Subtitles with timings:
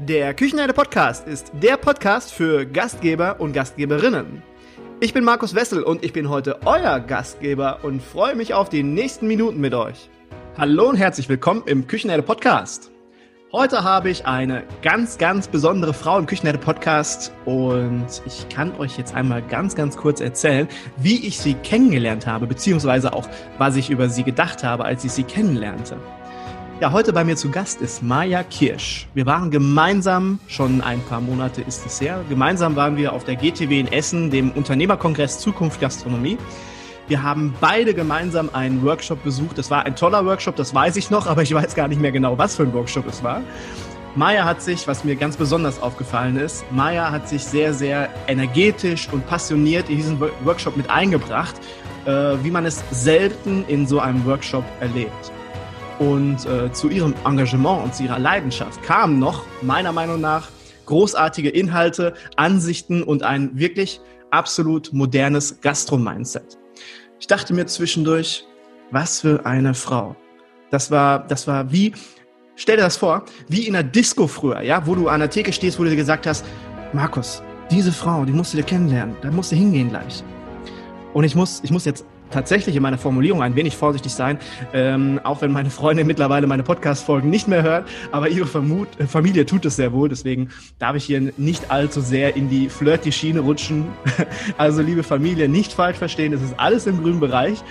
[0.00, 4.42] Der Küchenherde Podcast ist der Podcast für Gastgeber und Gastgeberinnen.
[4.98, 8.82] Ich bin Markus Wessel und ich bin heute euer Gastgeber und freue mich auf die
[8.82, 10.10] nächsten Minuten mit euch.
[10.58, 12.90] Hallo und herzlich willkommen im Küchenherde Podcast.
[13.52, 18.98] Heute habe ich eine ganz, ganz besondere Frau im Küchenherde Podcast und ich kann euch
[18.98, 20.66] jetzt einmal ganz, ganz kurz erzählen,
[20.96, 25.12] wie ich sie kennengelernt habe, beziehungsweise auch, was ich über sie gedacht habe, als ich
[25.12, 25.98] sie kennenlernte.
[26.80, 29.06] Ja, heute bei mir zu Gast ist Maja Kirsch.
[29.14, 33.36] Wir waren gemeinsam, schon ein paar Monate ist es her, gemeinsam waren wir auf der
[33.36, 36.36] GTW in Essen, dem Unternehmerkongress Zukunft Gastronomie.
[37.06, 39.56] Wir haben beide gemeinsam einen Workshop besucht.
[39.56, 42.10] Das war ein toller Workshop, das weiß ich noch, aber ich weiß gar nicht mehr
[42.10, 43.40] genau, was für ein Workshop es war.
[44.16, 49.08] Maya hat sich, was mir ganz besonders aufgefallen ist, Maya hat sich sehr, sehr energetisch
[49.12, 51.54] und passioniert in diesen Workshop mit eingebracht,
[52.04, 52.10] äh,
[52.42, 55.33] wie man es selten in so einem Workshop erlebt.
[55.98, 60.48] Und äh, zu ihrem Engagement und zu ihrer Leidenschaft kamen noch, meiner Meinung nach,
[60.86, 66.58] großartige Inhalte, Ansichten und ein wirklich absolut modernes Gastro-Mindset.
[67.20, 68.44] Ich dachte mir zwischendurch,
[68.90, 70.16] was für eine Frau.
[70.70, 71.92] Das war, das war wie,
[72.56, 75.52] stell dir das vor, wie in der Disco früher, ja, wo du an der Theke
[75.52, 76.44] stehst, wo du dir gesagt hast,
[76.92, 80.22] Markus, diese Frau, die musst du dir kennenlernen, da musst du hingehen gleich.
[81.12, 84.38] Und ich muss, ich muss jetzt tatsächlich in meiner Formulierung ein wenig vorsichtig sein,
[84.72, 89.06] ähm, auch wenn meine Freundin mittlerweile meine Podcast-Folgen nicht mehr hört, aber ihre Vermut äh,
[89.06, 93.40] Familie tut es sehr wohl, deswegen darf ich hier nicht allzu sehr in die Flirty-Schiene
[93.40, 93.86] rutschen.
[94.58, 97.62] also liebe Familie, nicht falsch verstehen, es ist alles im grünen Bereich.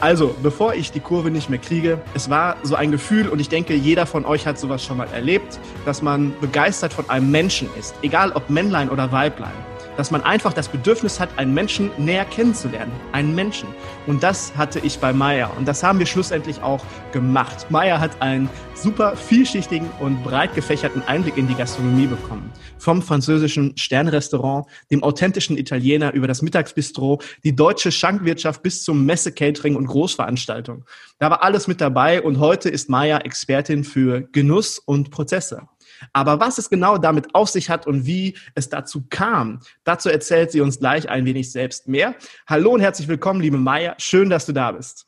[0.00, 3.50] Also, bevor ich die Kurve nicht mehr kriege, es war so ein Gefühl und ich
[3.50, 7.68] denke, jeder von euch hat sowas schon mal erlebt, dass man begeistert von einem Menschen
[7.78, 9.52] ist, egal ob Männlein oder Weiblein
[10.00, 12.90] dass man einfach das Bedürfnis hat, einen Menschen näher kennenzulernen.
[13.12, 13.68] Einen Menschen.
[14.06, 15.48] Und das hatte ich bei Maya.
[15.58, 17.66] Und das haben wir schlussendlich auch gemacht.
[17.68, 22.50] Maya hat einen super vielschichtigen und breit gefächerten Einblick in die Gastronomie bekommen.
[22.78, 29.76] Vom französischen Sternrestaurant, dem authentischen Italiener über das Mittagsbistro, die deutsche Schankwirtschaft bis zum Messe-Catering
[29.76, 30.86] und Großveranstaltung.
[31.18, 35.68] Da war alles mit dabei und heute ist Maya Expertin für Genuss und Prozesse.
[36.12, 40.52] Aber was es genau damit auf sich hat und wie es dazu kam, dazu erzählt
[40.52, 42.14] sie uns gleich ein wenig selbst mehr.
[42.46, 43.94] Hallo und herzlich willkommen, liebe Maya.
[43.98, 45.06] Schön, dass du da bist.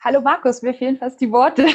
[0.00, 1.66] Hallo Markus, mir fehlen fast die Worte.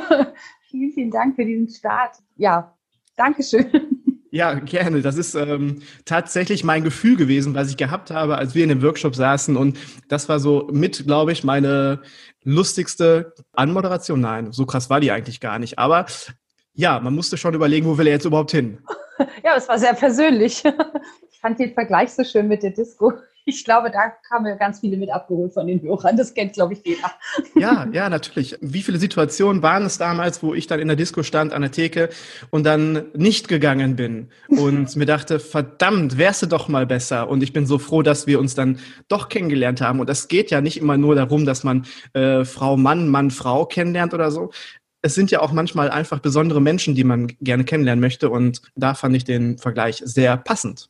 [0.70, 2.16] vielen, vielen Dank für diesen Start.
[2.36, 2.74] Ja,
[3.16, 3.94] Dankeschön.
[4.30, 5.00] Ja, gerne.
[5.00, 8.82] Das ist ähm, tatsächlich mein Gefühl gewesen, was ich gehabt habe, als wir in dem
[8.82, 9.56] Workshop saßen.
[9.56, 12.02] Und das war so mit, glaube ich, meine
[12.42, 14.20] lustigste Anmoderation.
[14.20, 15.78] Nein, so krass war die eigentlich gar nicht.
[15.78, 16.06] Aber
[16.74, 18.78] ja, man musste schon überlegen, wo will er jetzt überhaupt hin?
[19.44, 20.62] Ja, es war sehr persönlich.
[21.30, 23.12] Ich fand den Vergleich so schön mit der Disco.
[23.44, 26.16] Ich glaube, da kamen ja ganz viele mit abgeholt von den Hörern.
[26.16, 27.10] Das kennt, glaube ich, jeder.
[27.54, 28.56] Ja, ja, natürlich.
[28.62, 31.70] Wie viele Situationen waren es damals, wo ich dann in der Disco stand an der
[31.70, 32.08] Theke
[32.48, 37.28] und dann nicht gegangen bin und mir dachte, verdammt, wärst du doch mal besser.
[37.28, 40.00] Und ich bin so froh, dass wir uns dann doch kennengelernt haben.
[40.00, 43.66] Und das geht ja nicht immer nur darum, dass man äh, Frau, Mann, Mann, Frau
[43.66, 44.50] kennenlernt oder so
[45.04, 48.30] es sind ja auch manchmal einfach besondere Menschen, die man gerne kennenlernen möchte.
[48.30, 50.88] Und da fand ich den Vergleich sehr passend.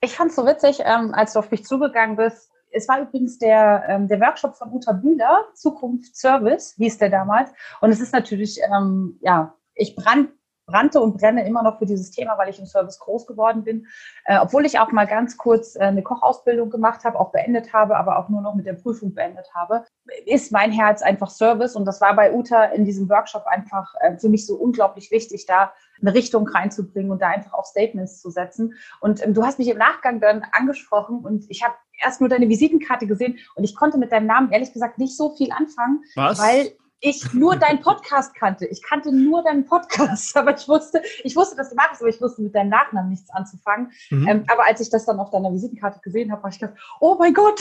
[0.00, 2.48] Ich fand es so witzig, ähm, als du auf mich zugegangen bist.
[2.70, 7.50] Es war übrigens der, ähm, der Workshop von Uta Bühler, Zukunft Service, hieß der damals.
[7.80, 10.30] Und es ist natürlich, ähm, ja, ich brand,
[10.66, 13.86] brannte und brenne immer noch für dieses Thema, weil ich im Service groß geworden bin.
[14.24, 17.96] Äh, obwohl ich auch mal ganz kurz äh, eine Kochausbildung gemacht habe, auch beendet habe,
[17.96, 19.84] aber auch nur noch mit der Prüfung beendet habe,
[20.26, 21.76] ist mein Herz einfach Service.
[21.76, 25.46] Und das war bei Uta in diesem Workshop einfach äh, für mich so unglaublich wichtig,
[25.46, 28.74] da eine Richtung reinzubringen und da einfach auch Statements zu setzen.
[29.00, 32.48] Und ähm, du hast mich im Nachgang dann angesprochen und ich habe erst nur deine
[32.48, 36.40] Visitenkarte gesehen und ich konnte mit deinem Namen ehrlich gesagt nicht so viel anfangen, Was?
[36.40, 36.72] weil
[37.04, 38.66] ich nur deinen Podcast kannte.
[38.66, 42.20] Ich kannte nur deinen Podcast, aber ich wusste, ich wusste, dass du machst, aber ich
[42.20, 43.92] wusste mit deinem Nachnamen nichts anzufangen.
[44.10, 44.26] Mhm.
[44.26, 47.16] Ähm, aber als ich das dann auf deiner Visitenkarte gesehen habe, war ich gedacht, oh
[47.18, 47.60] mein Gott,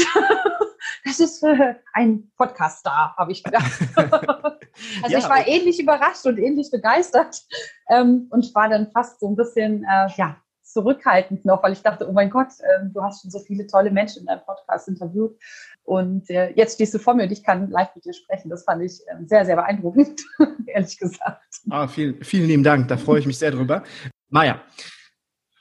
[1.05, 3.81] das ist äh, ein Podcast-Star, habe ich gedacht.
[3.97, 5.17] also ja.
[5.17, 7.41] ich war ähnlich überrascht und ähnlich begeistert
[7.89, 10.37] ähm, und war dann fast so ein bisschen, äh, ja,
[10.73, 13.91] zurückhaltend noch, weil ich dachte, oh mein Gott, äh, du hast schon so viele tolle
[13.91, 15.37] Menschen in deinem Podcast interviewt.
[15.84, 18.50] Und äh, jetzt stehst du vor mir und ich kann live mit dir sprechen.
[18.50, 20.22] Das fand ich äh, sehr, sehr beeindruckend,
[20.68, 21.44] ehrlich gesagt.
[21.70, 22.88] Ah, vielen, vielen lieben Dank.
[22.88, 23.84] Da freue ich mich sehr drüber.
[24.30, 24.62] Maja,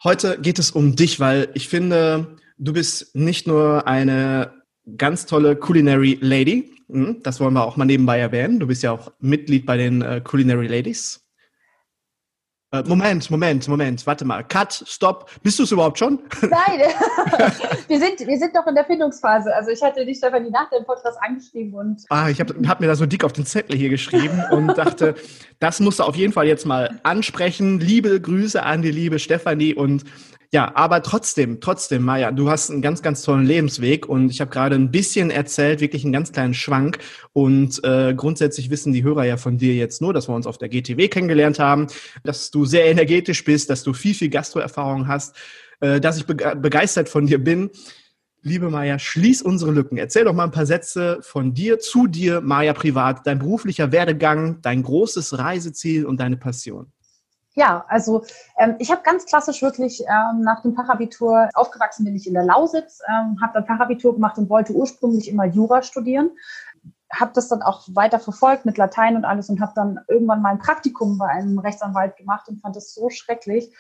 [0.04, 4.62] heute geht es um dich, weil ich finde, du bist nicht nur eine
[4.96, 6.72] ganz tolle Culinary Lady.
[6.88, 8.60] Hm, das wollen wir auch mal nebenbei erwähnen.
[8.60, 11.21] Du bist ja auch Mitglied bei den äh, Culinary Ladies.
[12.72, 14.42] Äh, Moment, Moment, Moment, warte mal.
[14.42, 15.30] Cut, stopp.
[15.42, 16.18] Bist du es überhaupt schon?
[16.40, 16.50] Nein,
[17.88, 19.54] wir, sind, wir sind noch in der Findungsphase.
[19.54, 22.04] Also ich hatte dich Stefanie nach dem Podcast angeschrieben und.
[22.08, 25.14] Ah, ich habe hab mir da so dick auf den Zettel hier geschrieben und dachte,
[25.58, 27.78] das musst du auf jeden Fall jetzt mal ansprechen.
[27.78, 30.04] Liebe Grüße an die liebe Stefanie und
[30.54, 34.50] ja, aber trotzdem, trotzdem, Maja, du hast einen ganz, ganz tollen Lebensweg und ich habe
[34.50, 36.98] gerade ein bisschen erzählt, wirklich einen ganz kleinen Schwank.
[37.32, 40.58] Und äh, grundsätzlich wissen die Hörer ja von dir jetzt nur, dass wir uns auf
[40.58, 41.86] der GTW kennengelernt haben,
[42.22, 45.34] dass du sehr energetisch bist, dass du viel, viel Gastroerfahrung hast,
[45.80, 47.70] äh, dass ich begeistert von dir bin.
[48.42, 49.96] Liebe Maja, schließ unsere Lücken.
[49.96, 54.60] Erzähl doch mal ein paar Sätze von dir, zu dir, Maja privat, dein beruflicher Werdegang,
[54.60, 56.92] dein großes Reiseziel und deine Passion.
[57.54, 58.24] Ja, also
[58.56, 62.44] ähm, ich habe ganz klassisch wirklich ähm, nach dem Fachabitur aufgewachsen bin ich in der
[62.44, 66.30] Lausitz, ähm, habe dann Fachabitur gemacht und wollte ursprünglich immer Jura studieren.
[67.12, 70.58] Habe das dann auch weiter verfolgt mit Latein und alles und habe dann irgendwann mein
[70.58, 73.70] Praktikum bei einem Rechtsanwalt gemacht und fand es so schrecklich,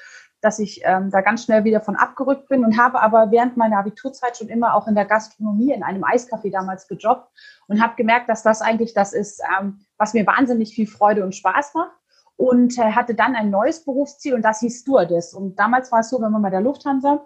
[0.42, 3.78] dass ich ähm, da ganz schnell wieder von abgerückt bin und habe aber während meiner
[3.78, 7.30] Abiturzeit schon immer auch in der Gastronomie in einem Eiscafé damals gejobbt
[7.68, 11.34] und habe gemerkt, dass das eigentlich das ist, ähm, was mir wahnsinnig viel Freude und
[11.34, 12.01] Spaß macht
[12.42, 15.32] und äh, hatte dann ein neues Berufsziel und das hieß Stewardess.
[15.32, 17.24] Und damals war es so, wenn man bei der Lufthansa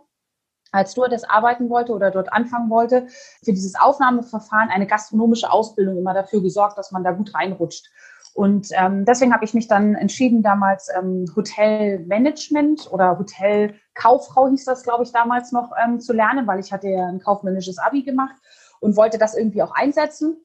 [0.72, 3.06] als Stewardess arbeiten wollte oder dort anfangen wollte,
[3.42, 7.86] für dieses Aufnahmeverfahren eine gastronomische Ausbildung immer dafür gesorgt, dass man da gut reinrutscht.
[8.34, 14.82] Und ähm, deswegen habe ich mich dann entschieden, damals ähm, Hotelmanagement oder Hotelkauffrau hieß das,
[14.82, 18.36] glaube ich, damals noch ähm, zu lernen, weil ich hatte ja ein kaufmännisches Abi gemacht
[18.80, 20.36] und wollte das irgendwie auch einsetzen.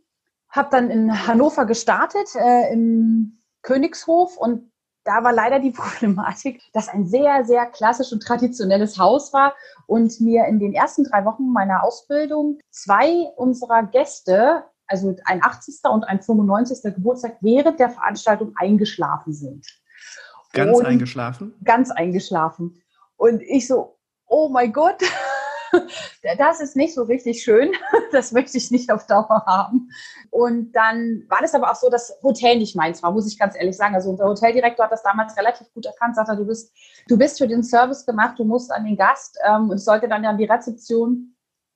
[0.47, 4.71] Habe dann in Hannover gestartet, äh, im Königshof und
[5.03, 9.55] da war leider die Problematik, dass ein sehr, sehr klassisch und traditionelles Haus war
[9.87, 15.79] und mir in den ersten drei Wochen meiner Ausbildung zwei unserer Gäste, also ein 80.
[15.89, 16.93] und ein 95.
[16.95, 19.65] Geburtstag, während der Veranstaltung eingeschlafen sind.
[20.53, 21.55] Ganz und eingeschlafen?
[21.63, 22.81] Ganz eingeschlafen.
[23.15, 23.97] Und ich so,
[24.27, 25.01] oh mein Gott,
[26.37, 27.71] das ist nicht so richtig schön.
[28.11, 29.89] Das möchte ich nicht auf Dauer haben.
[30.31, 33.55] Und dann war das aber auch so, dass Hotel nicht meins war, muss ich ganz
[33.55, 33.95] ehrlich sagen.
[33.95, 36.73] Also unser Hoteldirektor hat das damals relativ gut erkannt, sagte, du bist,
[37.07, 40.09] du bist für den Service gemacht, du musst an den Gast ähm, und es sollte
[40.09, 41.35] dann ja an die Rezeption.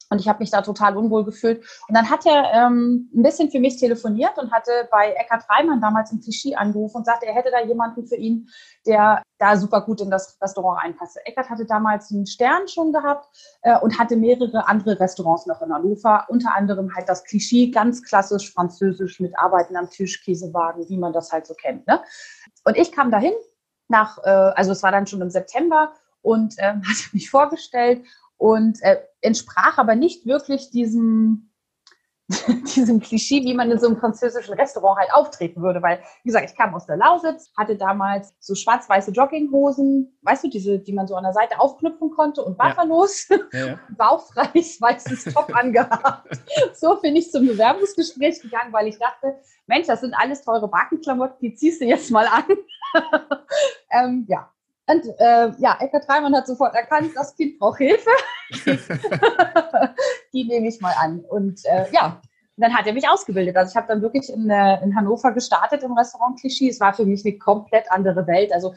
[0.10, 1.63] Und ich habe mich da total unwohl gefühlt.
[1.88, 5.81] Und dann hat er ähm, ein bisschen für mich telefoniert und hatte bei Eckhard Reimann
[5.81, 8.48] damals im Klischee angerufen und sagte, er hätte da jemanden für ihn,
[8.86, 11.19] der da super gut in das Restaurant reinpasste.
[11.25, 13.28] Eckert hatte damals einen Stern schon gehabt
[13.63, 18.04] äh, und hatte mehrere andere Restaurants noch in Hannover, unter anderem halt das Klischee, ganz
[18.04, 21.86] klassisch französisch mit Arbeiten am Tisch, Käsewagen, wie man das halt so kennt.
[21.88, 22.01] Ne?
[22.63, 23.34] Und ich kam dahin
[23.88, 28.06] nach, äh, also es war dann schon im September und äh, hatte mich vorgestellt
[28.38, 31.52] und äh, entsprach aber nicht wirklich diesem
[32.76, 35.82] diesem Klischee, wie man in so einem französischen Restaurant halt auftreten würde.
[35.82, 40.50] Weil, wie gesagt, ich kam aus der Lausitz, hatte damals so schwarz-weiße Jogginghosen, weißt du,
[40.50, 43.38] diese, die man so an der Seite aufknüpfen konnte und bufferlos, ja.
[43.54, 43.80] ja, ja.
[43.96, 46.28] bauchfreies weißes Top angehabt.
[46.74, 49.36] So bin ich zum Bewerbungsgespräch gegangen, weil ich dachte,
[49.68, 52.44] Mensch, das sind alles teure Bakenklamotten, die ziehst du jetzt mal an.
[53.92, 54.50] ähm, ja,
[54.88, 58.10] und äh, ja, Eckart Reimann hat sofort erkannt, das Kind braucht Hilfe.
[60.34, 61.22] die nehme ich mal an.
[61.22, 62.22] Und äh, ja,
[62.58, 63.58] dann hat er mich ausgebildet.
[63.58, 66.70] Also ich habe dann wirklich in, äh, in Hannover gestartet im Restaurant Klischee.
[66.70, 68.54] Es war für mich eine komplett andere Welt.
[68.54, 68.74] Also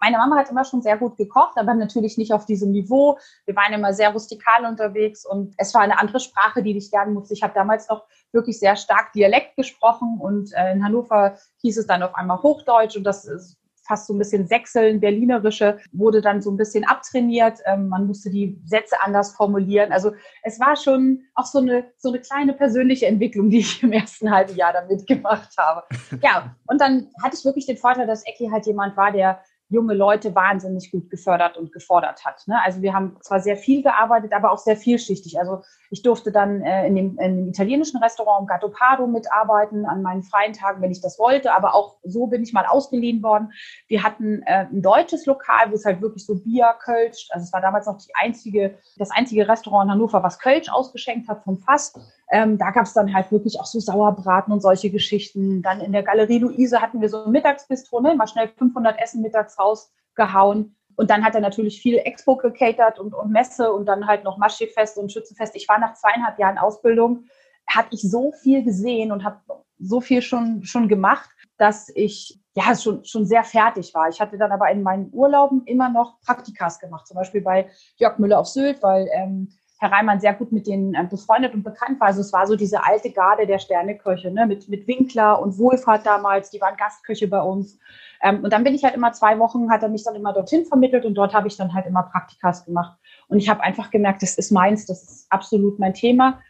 [0.00, 3.18] meine Mama hat immer schon sehr gut gekocht, aber natürlich nicht auf diesem Niveau.
[3.44, 7.14] Wir waren immer sehr rustikal unterwegs und es war eine andere Sprache, die ich lernen
[7.14, 7.34] musste.
[7.34, 11.86] Ich habe damals noch wirklich sehr stark Dialekt gesprochen und äh, in Hannover hieß es
[11.86, 13.57] dann auf einmal Hochdeutsch und das ist
[13.88, 17.58] fast so ein bisschen Sächseln, Berlinerische, wurde dann so ein bisschen abtrainiert.
[17.64, 19.90] Ähm, man musste die Sätze anders formulieren.
[19.90, 20.12] Also
[20.42, 24.30] es war schon auch so eine, so eine kleine persönliche Entwicklung, die ich im ersten
[24.30, 25.82] halben Jahr damit gemacht habe.
[26.22, 29.94] Ja, und dann hatte ich wirklich den Vorteil, dass Ecki halt jemand war, der junge
[29.94, 32.42] Leute wahnsinnig gut gefördert und gefordert hat.
[32.46, 32.58] Ne?
[32.64, 35.38] Also wir haben zwar sehr viel gearbeitet, aber auch sehr vielschichtig.
[35.38, 40.02] Also ich durfte dann äh, in, dem, in dem italienischen Restaurant Gatto Pardo mitarbeiten an
[40.02, 43.52] meinen freien Tagen, wenn ich das wollte, aber auch so bin ich mal ausgeliehen worden.
[43.88, 47.52] Wir hatten äh, ein deutsches Lokal, wo es halt wirklich so Bier, Kölsch, also es
[47.52, 51.58] war damals noch die einzige, das einzige Restaurant in Hannover, was Kölsch ausgeschenkt hat vom
[51.58, 51.92] Fass.
[52.30, 55.62] Ähm, da gab es dann halt wirklich auch so Sauerbraten und solche Geschichten.
[55.62, 58.14] Dann in der Galerie Luise hatten wir so ein Mittagsbistro, ne?
[58.14, 60.76] mal schnell 500 Essen mittags rausgehauen.
[60.96, 64.36] Und dann hat er natürlich viel Expo gecatert und, und Messe und dann halt noch
[64.36, 65.54] Maschefest und Schützenfest.
[65.54, 67.24] Ich war nach zweieinhalb Jahren Ausbildung,
[67.68, 69.40] hatte ich so viel gesehen und habe
[69.78, 74.08] so viel schon, schon gemacht, dass ich ja schon, schon sehr fertig war.
[74.08, 78.18] Ich hatte dann aber in meinen Urlauben immer noch Praktikas gemacht, zum Beispiel bei Jörg
[78.18, 82.00] Müller auf Sylt, weil ähm, Herr Reimann sehr gut mit denen äh, befreundet und bekannt
[82.00, 82.08] war.
[82.08, 84.46] Also es war so diese alte Garde der Sterneköche, ne?
[84.46, 87.78] mit, mit Winkler und Wohlfahrt damals, die waren Gastköche bei uns.
[88.20, 90.66] Ähm, und dann bin ich halt immer zwei Wochen, hat er mich dann immer dorthin
[90.66, 92.98] vermittelt und dort habe ich dann halt immer Praktikas gemacht.
[93.28, 96.40] Und ich habe einfach gemerkt, das ist meins, das ist absolut mein Thema.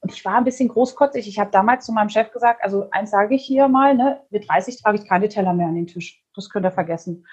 [0.00, 1.26] Und ich war ein bisschen großkotzig.
[1.26, 4.48] Ich habe damals zu meinem Chef gesagt, also eins sage ich hier mal, ne, mit
[4.48, 6.22] 30 trage ich keine Teller mehr an den Tisch.
[6.36, 7.26] Das könnt ihr vergessen.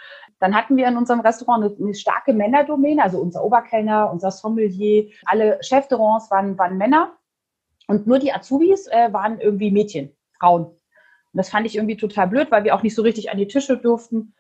[0.44, 5.10] Dann hatten wir in unserem Restaurant eine, eine starke Männerdomäne, also unser Oberkellner, unser Sommelier,
[5.24, 7.14] alle Chefterrons waren, waren Männer.
[7.88, 10.66] Und nur die Azubis äh, waren irgendwie Mädchen, Frauen.
[10.66, 10.78] Und
[11.32, 13.78] das fand ich irgendwie total blöd, weil wir auch nicht so richtig an die Tische
[13.78, 14.36] durften.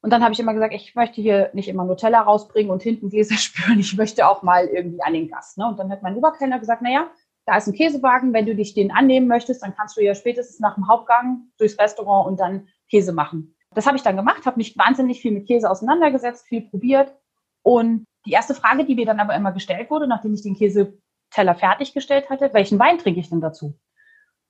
[0.00, 3.10] Und dann habe ich immer gesagt, ich möchte hier nicht immer Nutella rausbringen und hinten
[3.10, 3.78] Gläser spüren.
[3.78, 5.58] Ich möchte auch mal irgendwie an den Gast.
[5.58, 5.68] Ne?
[5.68, 7.10] Und dann hat mein Oberkellner gesagt, naja,
[7.44, 10.58] da ist ein Käsewagen, wenn du dich den annehmen möchtest, dann kannst du ja spätestens
[10.58, 13.54] nach dem Hauptgang durchs Restaurant und dann Käse machen.
[13.74, 17.14] Das habe ich dann gemacht, habe mich wahnsinnig viel mit Käse auseinandergesetzt, viel probiert.
[17.62, 21.54] Und die erste Frage, die mir dann aber immer gestellt wurde, nachdem ich den Käseteller
[21.54, 23.78] fertiggestellt hatte, welchen Wein trinke ich denn dazu?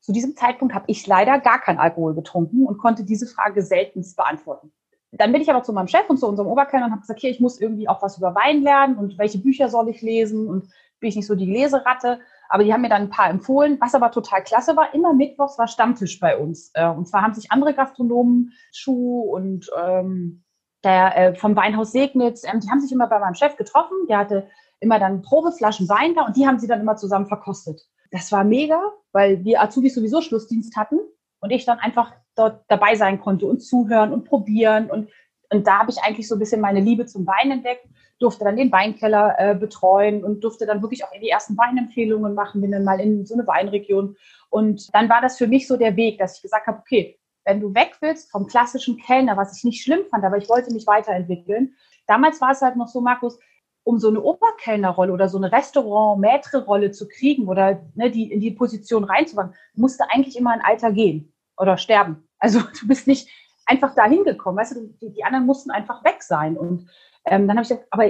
[0.01, 4.17] Zu diesem Zeitpunkt habe ich leider gar keinen Alkohol getrunken und konnte diese Frage seltenst
[4.17, 4.73] beantworten.
[5.11, 7.31] Dann bin ich aber zu meinem Chef und zu unserem Oberkellner und habe gesagt, hier,
[7.31, 10.69] ich muss irgendwie auch was über Wein lernen und welche Bücher soll ich lesen und
[11.01, 12.21] bin ich nicht so die Leseratte.
[12.49, 13.79] Aber die haben mir dann ein paar empfohlen.
[13.81, 16.71] Was aber total klasse war, immer mittwochs war Stammtisch bei uns.
[16.75, 20.45] Äh, und zwar haben sich andere Gastronomen, Schuh und ähm,
[20.85, 23.97] der äh, vom Weinhaus Segnitz, ähm, die haben sich immer bei meinem Chef getroffen.
[24.09, 24.49] Der hatte
[24.81, 27.83] immer dann Probeflaschen Wein da und die haben sie dann immer zusammen verkostet.
[28.11, 28.81] Das war mega,
[29.13, 30.99] weil wir Azubis sowieso Schlussdienst hatten
[31.41, 35.11] und ich dann einfach dort dabei sein konnte und zuhören und probieren und
[35.51, 37.87] und da habe ich eigentlich so ein bisschen meine Liebe zum Wein entdeckt,
[38.19, 42.61] durfte dann den Weinkeller äh, betreuen und durfte dann wirklich auch die ersten Weinempfehlungen machen,
[42.61, 44.17] bin dann mal in so eine Weinregion.
[44.51, 47.61] Und dann war das für mich so der Weg, dass ich gesagt habe, okay, wenn
[47.61, 50.87] du weg willst vom klassischen Kellner, was ich nicht schlimm fand, aber ich wollte mich
[50.87, 51.75] weiterentwickeln.
[52.07, 53.39] Damals war es halt noch so, Markus,
[53.85, 58.51] um so eine Oberkellnerrolle oder so eine Restaurant-Maitre-Rolle zu kriegen oder ne, die in die
[58.51, 62.29] Position reinzuwagen, musste eigentlich immer ein Alter gehen oder sterben.
[62.39, 63.31] Also du bist nicht
[63.65, 64.59] einfach da hingekommen.
[64.59, 66.57] Weißt du, die, die, anderen mussten einfach weg sein.
[66.57, 66.89] Und
[67.31, 68.07] ähm, dann habe ich gesagt, aber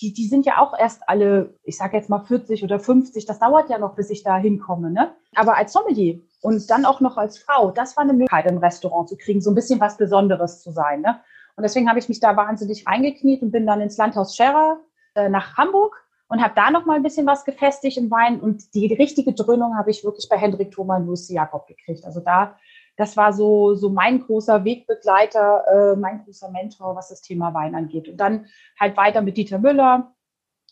[0.00, 3.38] die, die sind ja auch erst alle, ich sage jetzt mal 40 oder 50, das
[3.38, 4.90] dauert ja noch, bis ich da hinkomme.
[4.90, 5.14] Ne?
[5.34, 9.08] Aber als Sommelier und dann auch noch als Frau, das war eine Möglichkeit im Restaurant
[9.08, 11.02] zu kriegen, so ein bisschen was Besonderes zu sein.
[11.02, 11.20] Ne?
[11.56, 14.80] Und deswegen habe ich mich da wahnsinnig reingekniet und bin dann ins Landhaus Scherer
[15.14, 15.94] äh, nach Hamburg
[16.28, 18.40] und habe da noch mal ein bisschen was gefestigt im Wein.
[18.40, 22.06] Und die richtige Dröhnung habe ich wirklich bei Hendrik Thoma und Lucy Jakob gekriegt.
[22.06, 22.56] Also da
[22.96, 27.74] das war so, so mein großer Wegbegleiter, äh, mein großer Mentor, was das Thema Wein
[27.74, 28.08] angeht.
[28.08, 28.46] Und dann
[28.78, 30.12] halt weiter mit Dieter Müller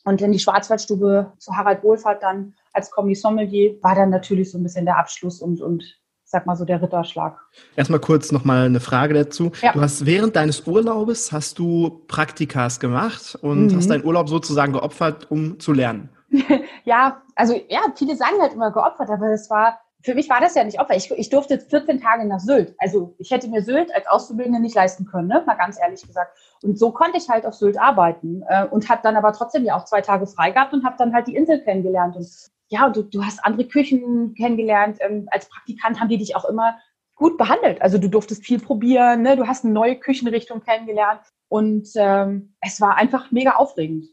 [0.04, 4.62] und in die Schwarzwaldstube zu Harald Wohlfahrt dann als Kommissommelier war dann natürlich so ein
[4.62, 7.38] bisschen der Abschluss und, und sag mal so der Ritterschlag.
[7.74, 9.50] Erstmal kurz nochmal eine Frage dazu.
[9.62, 9.72] Ja.
[9.72, 13.76] Du hast während deines Urlaubes hast du Praktikas gemacht und mhm.
[13.76, 16.10] hast deinen Urlaub sozusagen geopfert, um zu lernen.
[16.84, 20.54] ja, also ja, viele sagen halt immer geopfert, aber es war für mich war das
[20.54, 20.96] ja nicht Opfer.
[20.96, 22.74] Ich, ich durfte 14 Tage nach Sylt.
[22.78, 25.42] Also ich hätte mir Sylt als Auszubildende nicht leisten können, ne?
[25.46, 26.36] mal ganz ehrlich gesagt.
[26.62, 29.76] Und so konnte ich halt auf Sylt arbeiten äh, und habe dann aber trotzdem ja
[29.76, 32.16] auch zwei Tage frei gehabt und habe dann halt die Insel kennengelernt.
[32.16, 32.28] Und
[32.68, 34.98] ja, du, du hast andere Küchen kennengelernt.
[35.00, 36.78] Ähm, als Praktikant haben die dich auch immer
[37.14, 37.82] gut behandelt.
[37.82, 39.36] Also du durftest viel probieren, ne?
[39.36, 44.06] du hast eine neue Küchenrichtung kennengelernt und ähm, es war einfach mega aufregend.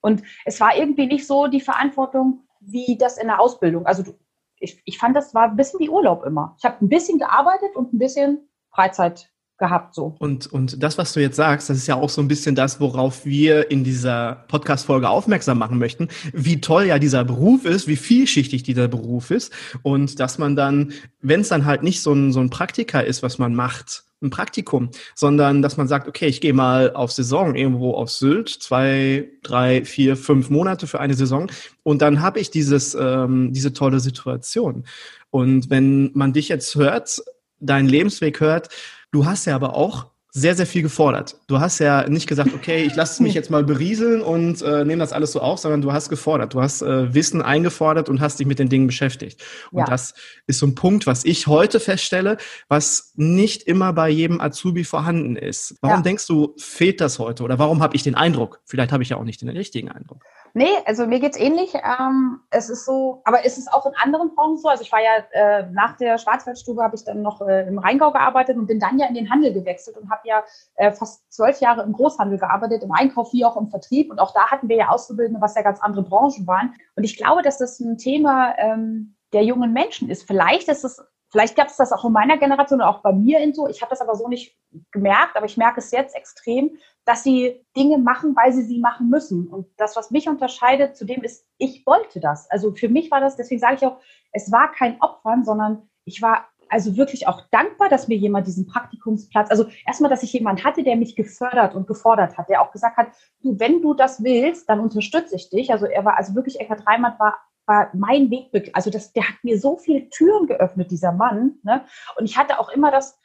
[0.00, 3.84] Und es war irgendwie nicht so die Verantwortung wie das in der Ausbildung.
[3.84, 4.14] Also du,
[4.60, 6.56] ich, ich fand, das war ein bisschen wie Urlaub immer.
[6.58, 10.14] Ich habe ein bisschen gearbeitet und ein bisschen Freizeit gehabt so.
[10.18, 12.80] Und, und das, was du jetzt sagst, das ist ja auch so ein bisschen das,
[12.80, 17.96] worauf wir in dieser Podcast-Folge aufmerksam machen möchten, wie toll ja dieser Beruf ist, wie
[17.96, 22.32] vielschichtig dieser Beruf ist und dass man dann, wenn es dann halt nicht so ein,
[22.32, 26.40] so ein Praktika ist, was man macht, ein Praktikum, sondern dass man sagt, okay, ich
[26.40, 31.50] gehe mal auf Saison irgendwo auf Sylt, zwei, drei, vier, fünf Monate für eine Saison
[31.82, 34.84] und dann habe ich dieses, ähm, diese tolle Situation.
[35.30, 37.22] Und wenn man dich jetzt hört,
[37.60, 38.68] deinen Lebensweg hört,
[39.12, 41.36] du hast ja aber auch sehr, sehr viel gefordert.
[41.46, 45.00] Du hast ja nicht gesagt, okay, ich lasse mich jetzt mal berieseln und äh, nehme
[45.00, 46.52] das alles so auf, sondern du hast gefordert.
[46.52, 49.42] Du hast äh, Wissen eingefordert und hast dich mit den Dingen beschäftigt.
[49.70, 49.84] Und ja.
[49.86, 50.14] das
[50.46, 52.36] ist so ein Punkt, was ich heute feststelle,
[52.68, 55.76] was nicht immer bei jedem Azubi vorhanden ist.
[55.80, 56.02] Warum ja.
[56.02, 57.42] denkst du, fehlt das heute?
[57.42, 58.60] Oder warum habe ich den Eindruck?
[58.66, 60.22] Vielleicht habe ich ja auch nicht den richtigen Eindruck.
[60.54, 61.74] Nee, also mir geht's ähnlich.
[61.74, 64.68] Ähm, es ist so, aber es ist auch in anderen Branchen so.
[64.68, 68.12] Also ich war ja äh, nach der Schwarzwaldstube habe ich dann noch äh, im Rheingau
[68.12, 70.42] gearbeitet und bin dann ja in den Handel gewechselt und habe ja
[70.76, 74.10] äh, fast zwölf Jahre im Großhandel gearbeitet, im Einkauf wie auch im Vertrieb.
[74.10, 76.74] Und auch da hatten wir ja Auszubildende, was ja ganz andere Branchen waren.
[76.96, 80.26] Und ich glaube, dass das ein Thema ähm, der jungen Menschen ist.
[80.26, 83.40] Vielleicht ist es Vielleicht gab es das auch in meiner Generation und auch bei mir
[83.40, 83.68] in so.
[83.68, 84.56] Ich habe das aber so nicht
[84.92, 86.78] gemerkt, aber ich merke es jetzt extrem,
[87.08, 89.46] dass sie Dinge machen, weil sie sie machen müssen.
[89.46, 92.50] Und das, was mich unterscheidet zu ist, ich wollte das.
[92.50, 93.98] Also für mich war das, deswegen sage ich auch,
[94.30, 98.66] es war kein Opfern, sondern ich war also wirklich auch dankbar, dass mir jemand diesen
[98.66, 102.72] Praktikumsplatz, also erstmal, dass ich jemanden hatte, der mich gefördert und gefordert hat, der auch
[102.72, 103.08] gesagt hat,
[103.42, 105.72] du, wenn du das willst, dann unterstütze ich dich.
[105.72, 107.36] Also er war, also wirklich, Eckhard Reimann war
[107.68, 111.56] war mein Weg, also das, der hat mir so viele Türen geöffnet, dieser Mann.
[111.62, 111.84] Ne?
[112.16, 113.18] Und ich hatte auch immer das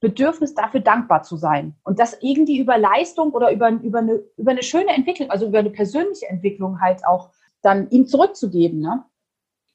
[0.00, 1.74] Bedürfnis, dafür dankbar zu sein.
[1.82, 5.58] Und das irgendwie über Leistung oder über, über, eine, über eine schöne Entwicklung, also über
[5.58, 7.30] eine persönliche Entwicklung halt auch
[7.62, 8.78] dann ihm zurückzugeben.
[8.80, 9.04] Ne?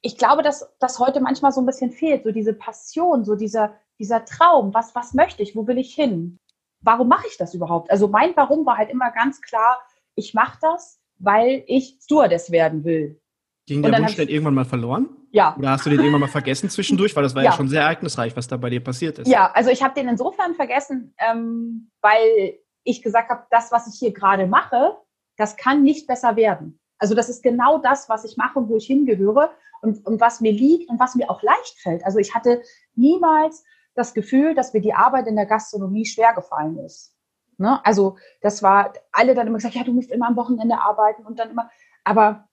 [0.00, 3.74] Ich glaube, dass das heute manchmal so ein bisschen fehlt, so diese Passion, so dieser,
[3.98, 6.38] dieser Traum, was, was möchte ich, wo will ich hin?
[6.80, 7.90] Warum mache ich das überhaupt?
[7.90, 9.78] Also mein Warum war halt immer ganz klar,
[10.14, 13.20] ich mache das, weil ich Stewardess werden will.
[13.66, 15.08] Ging der Wunsch denn irgendwann mal verloren?
[15.30, 15.56] Ja.
[15.58, 17.16] Oder hast du den irgendwann mal vergessen zwischendurch?
[17.16, 19.28] Weil das war ja, ja schon sehr ereignisreich, was da bei dir passiert ist.
[19.28, 23.98] Ja, also ich habe den insofern vergessen, ähm, weil ich gesagt habe, das, was ich
[23.98, 24.96] hier gerade mache,
[25.36, 26.78] das kann nicht besser werden.
[26.98, 29.50] Also das ist genau das, was ich mache und wo ich hingehöre
[29.82, 32.04] und, und was mir liegt und was mir auch leicht fällt.
[32.04, 32.62] Also ich hatte
[32.94, 37.14] niemals das Gefühl, dass mir die Arbeit in der Gastronomie schwer gefallen ist.
[37.58, 37.84] Ne?
[37.84, 41.38] Also das war, alle dann immer gesagt, ja, du musst immer am Wochenende arbeiten und
[41.38, 41.70] dann immer,
[42.04, 42.48] aber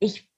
[0.00, 0.30] ich,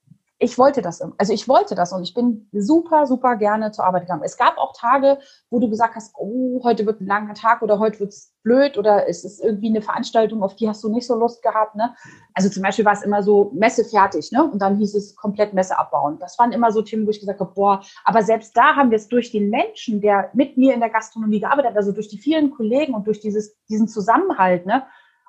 [0.43, 1.01] ich wollte das.
[1.19, 4.25] Also ich wollte das und ich bin super, super gerne zur Arbeit gegangen.
[4.25, 5.19] Es gab auch Tage,
[5.51, 8.77] wo du gesagt hast, oh, heute wird ein langer Tag oder heute wird es blöd
[8.77, 11.77] oder es ist irgendwie eine Veranstaltung, auf die hast du nicht so Lust gehabt.
[11.77, 11.95] Ne?
[12.35, 14.43] Also zum Beispiel war es immer so, Messe fertig, ne?
[14.43, 16.19] Und dann hieß es komplett Messe abbauen.
[16.19, 18.97] Das waren immer so Themen, wo ich gesagt habe, boah, aber selbst da haben wir
[18.97, 22.19] es durch den Menschen, der mit mir in der Gastronomie gearbeitet hat, also durch die
[22.19, 24.83] vielen Kollegen und durch dieses, diesen Zusammenhalt, ne?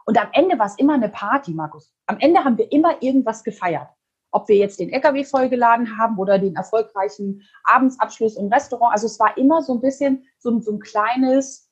[0.06, 1.94] Und am Ende war es immer eine Party, Markus.
[2.08, 3.88] Am Ende haben wir immer irgendwas gefeiert
[4.34, 8.92] ob wir jetzt den LKW vollgeladen haben oder den erfolgreichen Abendsabschluss im Restaurant.
[8.92, 11.70] Also es war immer so ein bisschen so, so ein kleines,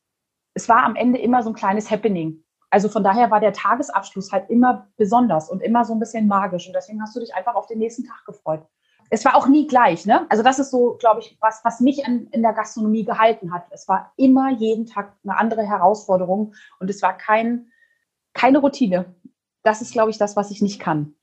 [0.54, 2.44] es war am Ende immer so ein kleines Happening.
[2.70, 6.68] Also von daher war der Tagesabschluss halt immer besonders und immer so ein bisschen magisch.
[6.68, 8.66] Und deswegen hast du dich einfach auf den nächsten Tag gefreut.
[9.10, 10.26] Es war auch nie gleich, ne?
[10.30, 13.66] Also das ist so, glaube ich, was, was mich in, in der Gastronomie gehalten hat.
[13.72, 17.72] Es war immer jeden Tag eine andere Herausforderung und es war kein,
[18.34, 19.14] keine Routine.
[19.64, 21.16] Das ist, glaube ich, das, was ich nicht kann.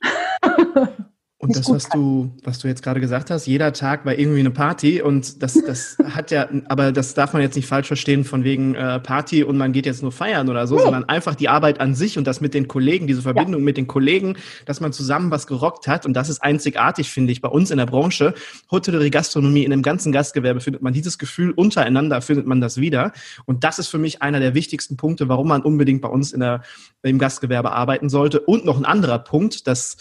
[1.41, 4.51] Und das, was du, was du jetzt gerade gesagt hast, jeder Tag war irgendwie eine
[4.51, 8.43] Party und das, das hat ja, aber das darf man jetzt nicht falsch verstehen von
[8.43, 10.83] wegen äh, Party und man geht jetzt nur feiern oder so, nee.
[10.83, 13.65] sondern einfach die Arbeit an sich und das mit den Kollegen, diese Verbindung ja.
[13.65, 17.41] mit den Kollegen, dass man zusammen was gerockt hat und das ist einzigartig, finde ich,
[17.41, 18.35] bei uns in der Branche.
[18.73, 23.13] Hotellerie, Gastronomie, in dem ganzen Gastgewerbe findet man dieses Gefühl untereinander, findet man das wieder
[23.47, 26.41] und das ist für mich einer der wichtigsten Punkte, warum man unbedingt bei uns in
[26.41, 26.63] der,
[27.03, 29.99] im Gastgewerbe arbeiten sollte und noch ein anderer Punkt, das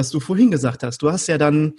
[0.00, 1.02] was du vorhin gesagt hast.
[1.02, 1.74] Du hast ja dann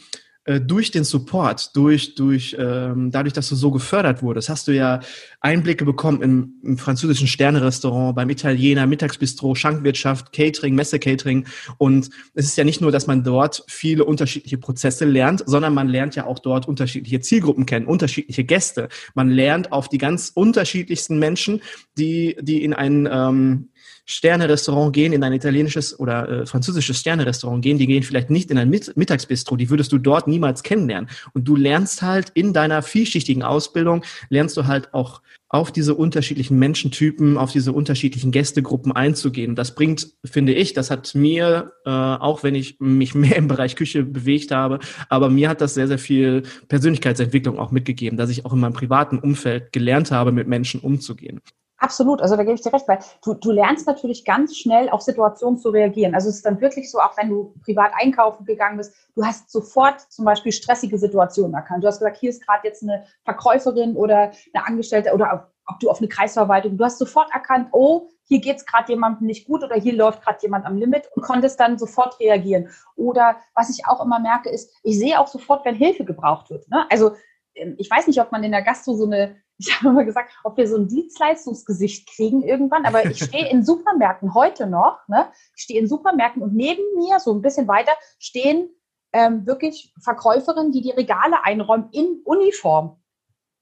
[0.45, 4.73] äh, durch den Support, durch, durch, ähm, dadurch, dass du so gefördert wurdest, hast du
[4.73, 4.99] ja
[5.39, 11.47] Einblicke bekommen im, im französischen Sternerestaurant, beim Italiener, Mittagsbistro, Schankwirtschaft, Catering, Messe-Catering.
[11.79, 15.88] Und es ist ja nicht nur, dass man dort viele unterschiedliche Prozesse lernt, sondern man
[15.88, 18.88] lernt ja auch dort unterschiedliche Zielgruppen kennen, unterschiedliche Gäste.
[19.15, 21.62] Man lernt auf die ganz unterschiedlichsten Menschen,
[21.97, 23.69] die, die in ein ähm,
[24.05, 28.57] Sterne-Restaurant gehen, in ein italienisches oder äh, französisches Sterne-Restaurant gehen, die gehen vielleicht nicht in
[28.57, 31.09] ein Mit Mittagsbistro, die würdest du dort niemals kennenlernen.
[31.33, 35.21] Und du lernst halt in deiner vielschichtigen Ausbildung, lernst du halt auch
[35.53, 39.53] auf diese unterschiedlichen Menschentypen, auf diese unterschiedlichen Gästegruppen einzugehen.
[39.53, 43.75] Das bringt, finde ich, das hat mir, äh, auch wenn ich mich mehr im Bereich
[43.75, 48.45] Küche bewegt habe, aber mir hat das sehr, sehr viel Persönlichkeitsentwicklung auch mitgegeben, dass ich
[48.45, 51.41] auch in meinem privaten Umfeld gelernt habe, mit Menschen umzugehen.
[51.82, 55.02] Absolut, also da gebe ich dir recht, weil du, du lernst natürlich ganz schnell auf
[55.02, 56.13] Situationen zu reagieren.
[56.13, 59.50] Also es ist dann wirklich so, auch wenn du privat einkaufen gegangen bist, du hast
[59.50, 61.84] sofort zum Beispiel stressige Situationen erkannt.
[61.84, 65.89] Du hast gesagt, hier ist gerade jetzt eine Verkäuferin oder eine Angestellte oder ob du
[65.89, 69.63] auf eine Kreisverwaltung, du hast sofort erkannt, oh, hier geht es gerade jemandem nicht gut
[69.63, 72.70] oder hier läuft gerade jemand am Limit und konntest dann sofort reagieren.
[72.96, 76.70] Oder was ich auch immer merke, ist, ich sehe auch sofort, wenn Hilfe gebraucht wird.
[76.70, 76.86] Ne?
[76.91, 77.15] Also
[77.56, 80.32] ähm, ich weiß nicht, ob man in der Gastro so eine ich habe immer gesagt,
[80.43, 85.28] ob wir so ein Dienstleistungsgesicht kriegen irgendwann, aber ich stehe in Supermärkten heute noch, ne?
[85.56, 88.69] ich stehe in Supermärkten und neben mir, so ein bisschen weiter, stehen
[89.13, 92.97] ähm, wirklich Verkäuferinnen, die die Regale einräumen in Uniform.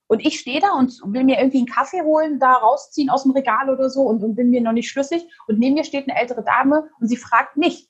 [0.07, 3.31] Und ich stehe da und will mir irgendwie einen Kaffee holen, da rausziehen aus dem
[3.31, 5.27] Regal oder so und, und bin mir noch nicht schlüssig.
[5.47, 7.89] Und neben mir steht eine ältere Dame und sie fragt mich,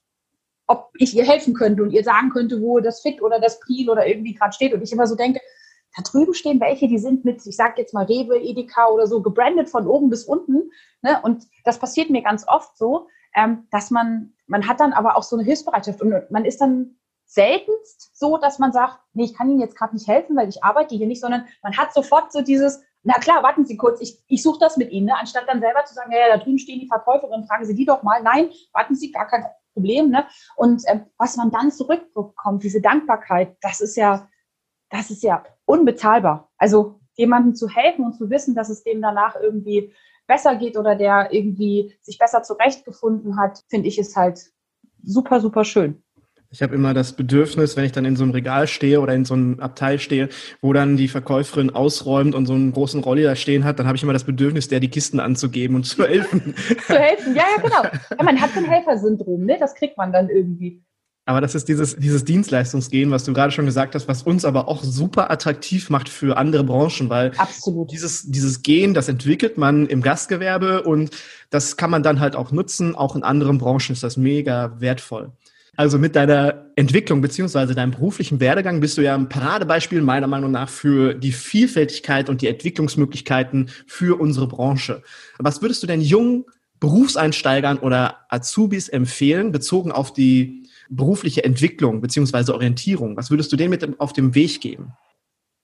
[0.67, 3.89] ob ich ihr helfen könnte und ihr sagen könnte, wo das Fit oder das Priel
[3.89, 4.73] oder irgendwie gerade steht.
[4.73, 5.39] Und ich immer so denke,
[5.95, 9.21] da drüben stehen welche, die sind mit, ich sage jetzt mal Rewe, Edeka oder so,
[9.21, 10.71] gebrandet von oben bis unten.
[11.01, 11.19] Ne?
[11.23, 15.23] Und das passiert mir ganz oft so, ähm, dass man, man hat dann aber auch
[15.23, 19.49] so eine Hilfsbereitschaft und man ist dann seltenst so, dass man sagt, nee, ich kann
[19.49, 22.41] Ihnen jetzt gerade nicht helfen, weil ich arbeite hier nicht, sondern man hat sofort so
[22.41, 25.15] dieses, na klar, warten Sie kurz, ich, ich suche das mit Ihnen, ne?
[25.15, 28.01] anstatt dann selber zu sagen, ja, da drüben stehen die Verkäuferinnen, fragen Sie die doch
[28.03, 28.21] mal.
[28.23, 30.09] Nein, warten Sie, gar kein Problem.
[30.09, 30.25] Ne?
[30.55, 34.27] Und ähm, was man dann zurückbekommt, diese Dankbarkeit, das ist ja,
[34.89, 36.49] das ist ja unbezahlbar.
[36.57, 39.93] Also jemandem zu helfen und zu wissen, dass es dem danach irgendwie
[40.27, 44.39] besser geht oder der irgendwie sich besser zurechtgefunden hat, finde ich, ist halt
[45.03, 46.01] super, super schön.
[46.51, 49.23] Ich habe immer das Bedürfnis, wenn ich dann in so einem Regal stehe oder in
[49.23, 50.29] so einem Abteil stehe,
[50.61, 53.97] wo dann die Verkäuferin ausräumt und so einen großen Rolli da stehen hat, dann habe
[53.97, 56.55] ich immer das Bedürfnis, der die Kisten anzugeben und zu helfen.
[56.87, 57.83] zu helfen, ja, ja, genau.
[58.17, 59.57] Ja, man hat so ein Helfersyndrom, ne?
[59.59, 60.81] Das kriegt man dann irgendwie.
[61.29, 64.67] Aber das ist dieses, dieses Dienstleistungsgehen, was du gerade schon gesagt hast, was uns aber
[64.67, 67.91] auch super attraktiv macht für andere Branchen, weil Absolut.
[67.91, 71.11] dieses, dieses Gehen, das entwickelt man im Gastgewerbe und
[71.51, 72.95] das kann man dann halt auch nutzen.
[72.95, 75.31] Auch in anderen Branchen ist das mega wertvoll.
[75.77, 80.49] Also mit deiner Entwicklung beziehungsweise deinem beruflichen Werdegang bist du ja ein Paradebeispiel meiner Meinung
[80.49, 85.03] nach für die Vielfältigkeit und die Entwicklungsmöglichkeiten für unsere Branche.
[85.37, 86.45] Was würdest du denn jungen
[86.79, 93.15] Berufseinsteigern oder Azubis empfehlen, bezogen auf die berufliche Entwicklung beziehungsweise Orientierung?
[93.15, 94.93] Was würdest du denen mit auf dem Weg geben?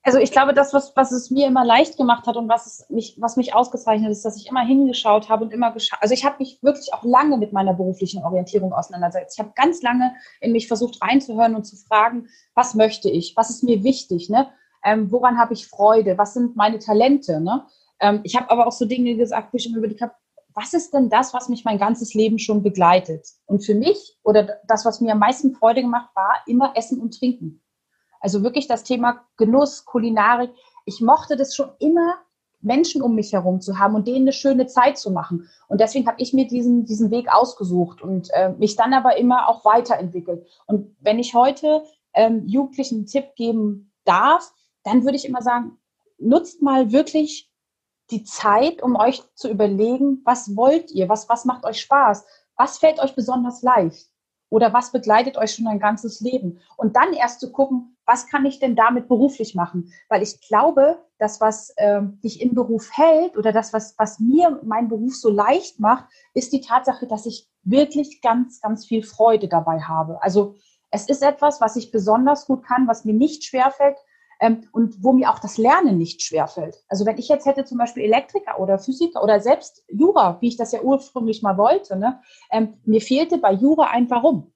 [0.06, 3.18] also ich glaube, das, was, was es mir immer leicht gemacht hat und was, mich,
[3.20, 5.98] was mich ausgezeichnet ist, dass ich immer hingeschaut habe und immer geschaut.
[6.00, 9.36] Also ich habe mich wirklich auch lange mit meiner beruflichen Orientierung auseinandergesetzt.
[9.36, 13.50] Ich habe ganz lange in mich versucht reinzuhören und zu fragen, was möchte ich, was
[13.50, 14.48] ist mir wichtig, ne?
[14.84, 17.42] Ähm, woran habe ich Freude, was sind meine Talente.
[17.42, 17.66] Ne?
[18.00, 20.14] Ähm, ich habe aber auch so Dinge gesagt, wo ich immer überlegt habe,
[20.56, 23.28] was ist denn das, was mich mein ganzes Leben schon begleitet?
[23.46, 27.20] Und für mich oder das, was mir am meisten Freude gemacht war, immer Essen und
[27.20, 27.62] Trinken.
[28.22, 30.52] Also wirklich das Thema Genuss, Kulinarik.
[30.86, 32.16] Ich mochte das schon immer,
[32.62, 35.48] Menschen um mich herum zu haben und denen eine schöne Zeit zu machen.
[35.68, 39.50] Und deswegen habe ich mir diesen, diesen Weg ausgesucht und äh, mich dann aber immer
[39.50, 40.48] auch weiterentwickelt.
[40.66, 45.78] Und wenn ich heute ähm, Jugendlichen einen Tipp geben darf, dann würde ich immer sagen,
[46.18, 47.52] nutzt mal wirklich
[48.12, 52.78] die Zeit, um euch zu überlegen, was wollt ihr, was, was macht euch Spaß, was
[52.78, 54.10] fällt euch besonders leicht
[54.50, 56.60] oder was begleitet euch schon ein ganzes Leben.
[56.78, 59.92] Und dann erst zu gucken, was kann ich denn damit beruflich machen?
[60.10, 64.60] Weil ich glaube, das, was äh, dich im Beruf hält oder das, was, was mir
[64.64, 69.48] mein Beruf so leicht macht, ist die Tatsache, dass ich wirklich ganz, ganz viel Freude
[69.48, 70.22] dabei habe.
[70.22, 70.56] Also
[70.92, 73.98] es ist etwas, was ich besonders gut kann, was mir nicht schwerfällt
[74.40, 76.84] ähm, und wo mir auch das Lernen nicht schwerfällt.
[76.88, 80.58] Also wenn ich jetzt hätte zum Beispiel Elektriker oder Physiker oder selbst Jura, wie ich
[80.58, 82.22] das ja ursprünglich mal wollte, ne,
[82.52, 84.52] ähm, mir fehlte bei Jura ein Warum.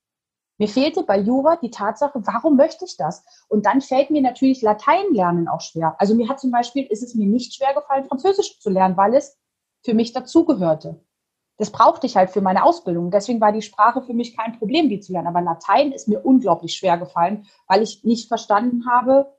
[0.58, 3.24] Mir fehlte bei Jura die Tatsache, warum möchte ich das?
[3.48, 5.96] Und dann fällt mir natürlich Latein lernen auch schwer.
[6.00, 9.16] Also mir hat zum Beispiel, ist es mir nicht schwer gefallen, Französisch zu lernen, weil
[9.16, 9.38] es
[9.84, 11.00] für mich dazugehörte.
[11.58, 13.10] Das brauchte ich halt für meine Ausbildung.
[13.10, 15.28] Deswegen war die Sprache für mich kein Problem, die zu lernen.
[15.28, 19.34] Aber Latein ist mir unglaublich schwer gefallen, weil ich nicht verstanden habe,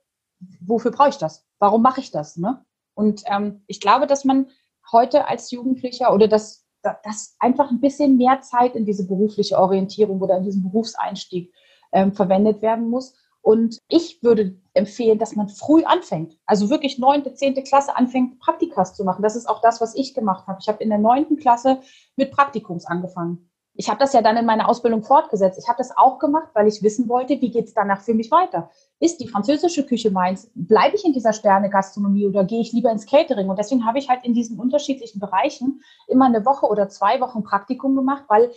[0.61, 1.47] wofür brauche ich das?
[1.59, 2.37] Warum mache ich das?
[2.37, 2.65] Ne?
[2.95, 4.49] Und ähm, ich glaube, dass man
[4.93, 10.21] heute als Jugendlicher oder das dass einfach ein bisschen mehr Zeit in diese berufliche Orientierung
[10.21, 11.53] oder in diesen Berufseinstieg
[11.93, 13.15] ähm, verwendet werden muss.
[13.43, 16.39] Und ich würde empfehlen, dass man früh anfängt.
[16.47, 19.23] Also wirklich neunte, zehnte Klasse anfängt, Praktikas zu machen.
[19.23, 20.59] Das ist auch das, was ich gemacht habe.
[20.61, 21.81] Ich habe in der neunten Klasse
[22.17, 25.59] mit Praktikums angefangen ich habe das ja dann in meiner Ausbildung fortgesetzt.
[25.59, 28.31] Ich habe das auch gemacht, weil ich wissen wollte, wie geht es danach für mich
[28.31, 28.71] weiter.
[28.99, 30.51] Ist die französische Küche meins?
[30.55, 33.49] Bleibe ich in dieser Sterne-Gastronomie oder gehe ich lieber ins Catering?
[33.49, 37.43] Und deswegen habe ich halt in diesen unterschiedlichen Bereichen immer eine Woche oder zwei Wochen
[37.43, 38.51] Praktikum gemacht, weil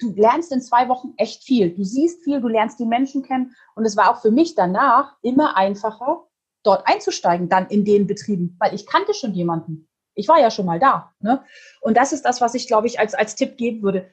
[0.00, 1.70] du lernst in zwei Wochen echt viel.
[1.70, 3.54] Du siehst viel, du lernst die Menschen kennen.
[3.76, 6.24] Und es war auch für mich danach immer einfacher,
[6.64, 9.88] dort einzusteigen, dann in den Betrieben, weil ich kannte schon jemanden.
[10.14, 11.12] Ich war ja schon mal da.
[11.20, 11.44] Ne?
[11.80, 14.10] Und das ist das, was ich, glaube ich, als, als Tipp geben würde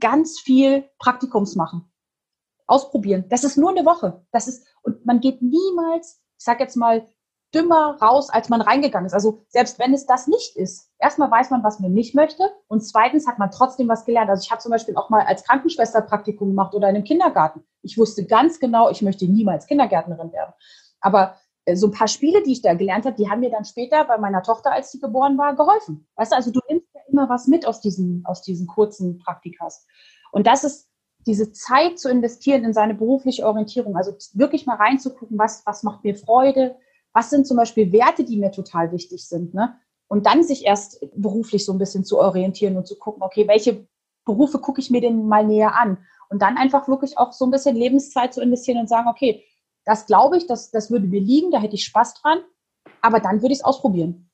[0.00, 1.90] ganz viel Praktikums machen.
[2.66, 3.26] Ausprobieren.
[3.28, 4.24] Das ist nur eine Woche.
[4.32, 7.06] Das ist, und man geht niemals, ich sag jetzt mal,
[7.54, 9.14] dümmer raus, als man reingegangen ist.
[9.14, 10.90] Also selbst wenn es das nicht ist.
[10.98, 12.50] Erstmal weiß man, was man nicht möchte.
[12.68, 14.28] Und zweitens hat man trotzdem was gelernt.
[14.28, 17.64] Also ich habe zum Beispiel auch mal als Krankenschwester Praktikum gemacht oder in einem Kindergarten.
[17.82, 20.52] Ich wusste ganz genau, ich möchte niemals Kindergärtnerin werden.
[21.00, 21.36] Aber
[21.74, 24.18] so ein paar Spiele, die ich da gelernt habe, die haben mir dann später bei
[24.18, 26.06] meiner Tochter, als sie geboren war, geholfen.
[26.14, 29.86] Weißt du, also du nimmst ja immer was mit aus diesen, aus diesen kurzen Praktikas.
[30.30, 30.88] Und das ist
[31.26, 36.04] diese Zeit zu investieren in seine berufliche Orientierung, also wirklich mal reinzugucken, was, was macht
[36.04, 36.76] mir Freude,
[37.12, 39.76] was sind zum Beispiel Werte, die mir total wichtig sind, ne?
[40.08, 43.88] Und dann sich erst beruflich so ein bisschen zu orientieren und zu gucken, okay, welche
[44.24, 45.98] Berufe gucke ich mir denn mal näher an?
[46.28, 49.42] Und dann einfach wirklich auch so ein bisschen Lebenszeit zu investieren und sagen, okay,
[49.86, 52.40] das glaube ich, das, das würde mir liegen, da hätte ich Spaß dran,
[53.00, 54.28] aber dann würde ich es ausprobieren.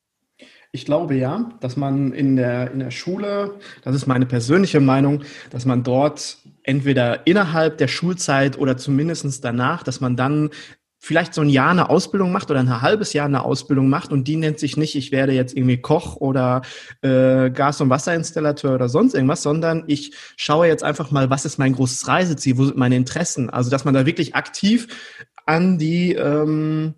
[0.71, 5.21] Ich glaube ja, dass man in der, in der Schule, das ist meine persönliche Meinung,
[5.51, 10.49] dass man dort entweder innerhalb der Schulzeit oder zumindestens danach, dass man dann
[10.97, 14.25] vielleicht so ein Jahr eine Ausbildung macht oder ein halbes Jahr eine Ausbildung macht und
[14.27, 16.61] die nennt sich nicht, ich werde jetzt irgendwie Koch oder
[17.01, 21.59] äh, Gas- und Wasserinstallateur oder sonst irgendwas, sondern ich schaue jetzt einfach mal, was ist
[21.59, 23.49] mein großes Reiseziel, wo sind meine Interessen.
[23.49, 24.87] Also dass man da wirklich aktiv
[25.45, 26.93] an die ähm,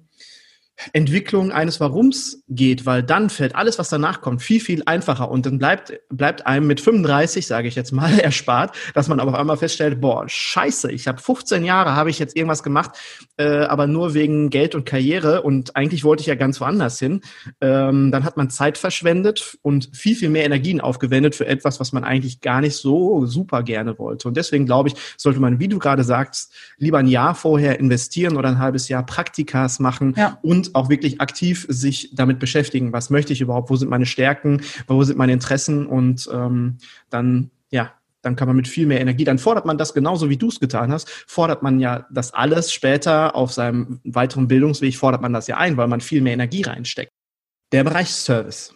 [0.93, 5.45] Entwicklung eines Warums geht, weil dann fällt alles, was danach kommt, viel, viel einfacher und
[5.45, 9.39] dann bleibt, bleibt einem mit 35, sage ich jetzt mal, erspart, dass man aber auf
[9.39, 12.91] einmal feststellt, boah, scheiße, ich habe 15 Jahre, habe ich jetzt irgendwas gemacht,
[13.37, 17.21] äh, aber nur wegen Geld und Karriere und eigentlich wollte ich ja ganz woanders hin.
[17.61, 21.93] Ähm, dann hat man Zeit verschwendet und viel, viel mehr Energien aufgewendet für etwas, was
[21.93, 24.27] man eigentlich gar nicht so super gerne wollte.
[24.27, 28.37] Und deswegen glaube ich, sollte man, wie du gerade sagst, lieber ein Jahr vorher investieren
[28.37, 30.37] oder ein halbes Jahr Praktikas machen ja.
[30.41, 34.61] und auch wirklich aktiv sich damit beschäftigen, was möchte ich überhaupt, wo sind meine Stärken,
[34.87, 35.85] wo sind meine Interessen?
[35.85, 36.77] Und ähm,
[37.09, 40.37] dann, ja, dann kann man mit viel mehr Energie, dann fordert man das genauso, wie
[40.37, 45.21] du es getan hast, fordert man ja das alles später auf seinem weiteren Bildungsweg, fordert
[45.21, 47.11] man das ja ein, weil man viel mehr Energie reinsteckt.
[47.71, 48.74] Der Bereich Service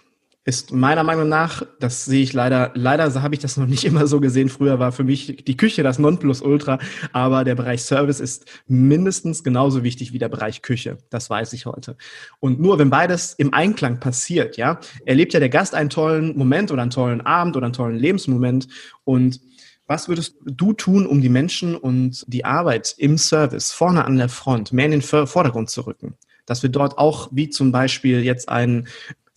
[0.49, 4.07] ist meiner Meinung nach, das sehe ich leider, leider habe ich das noch nicht immer
[4.07, 4.49] so gesehen.
[4.49, 6.79] Früher war für mich die Küche das Nonplusultra,
[7.13, 10.97] aber der Bereich Service ist mindestens genauso wichtig wie der Bereich Küche.
[11.11, 11.95] Das weiß ich heute.
[12.39, 16.71] Und nur wenn beides im Einklang passiert, ja, erlebt ja der Gast einen tollen Moment
[16.71, 18.67] oder einen tollen Abend oder einen tollen Lebensmoment
[19.03, 19.39] und
[19.85, 24.29] was würdest du tun, um die Menschen und die Arbeit im Service vorne an der
[24.29, 26.15] Front mehr in den Vordergrund zu rücken?
[26.49, 28.87] dass wir dort auch, wie zum Beispiel jetzt einen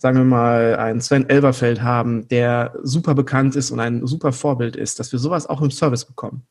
[0.03, 4.75] sagen wir mal, einen Sven Elverfeld haben, der super bekannt ist und ein super Vorbild
[4.75, 6.45] ist, dass wir sowas auch im Service bekommen?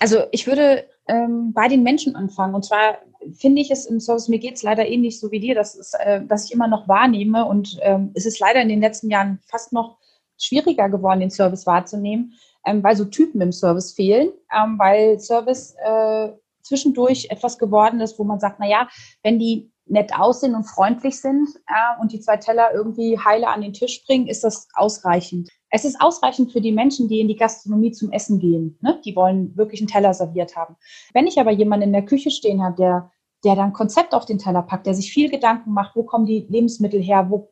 [0.00, 2.56] Also ich würde ähm, bei den Menschen anfangen.
[2.56, 2.98] Und zwar
[3.32, 5.94] finde ich es im Service, mir geht es leider ähnlich so wie dir, dass, es,
[6.00, 7.44] äh, dass ich immer noch wahrnehme.
[7.44, 9.96] Und ähm, es ist leider in den letzten Jahren fast noch
[10.36, 12.32] schwieriger geworden, den Service wahrzunehmen,
[12.66, 16.30] ähm, weil so Typen im Service fehlen, ähm, weil Service äh,
[16.62, 18.88] zwischendurch etwas geworden ist, wo man sagt, naja,
[19.22, 23.60] wenn die nett aussehen und freundlich sind äh, und die zwei Teller irgendwie heile an
[23.60, 25.48] den Tisch bringen, ist das ausreichend.
[25.70, 28.78] Es ist ausreichend für die Menschen, die in die Gastronomie zum Essen gehen.
[28.80, 29.00] Ne?
[29.04, 30.76] Die wollen wirklich einen Teller serviert haben.
[31.12, 33.10] Wenn ich aber jemanden in der Küche stehen habe, der,
[33.44, 36.46] der dann Konzept auf den Teller packt, der sich viel Gedanken macht, wo kommen die
[36.48, 37.50] Lebensmittel her, wo,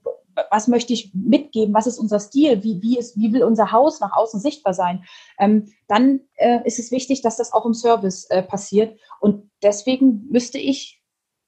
[0.51, 4.01] was möchte ich mitgeben, was ist unser Stil, wie, wie, ist, wie will unser Haus
[4.01, 5.05] nach außen sichtbar sein,
[5.39, 8.99] ähm, dann äh, ist es wichtig, dass das auch im Service äh, passiert.
[9.21, 10.96] Und deswegen müsste ich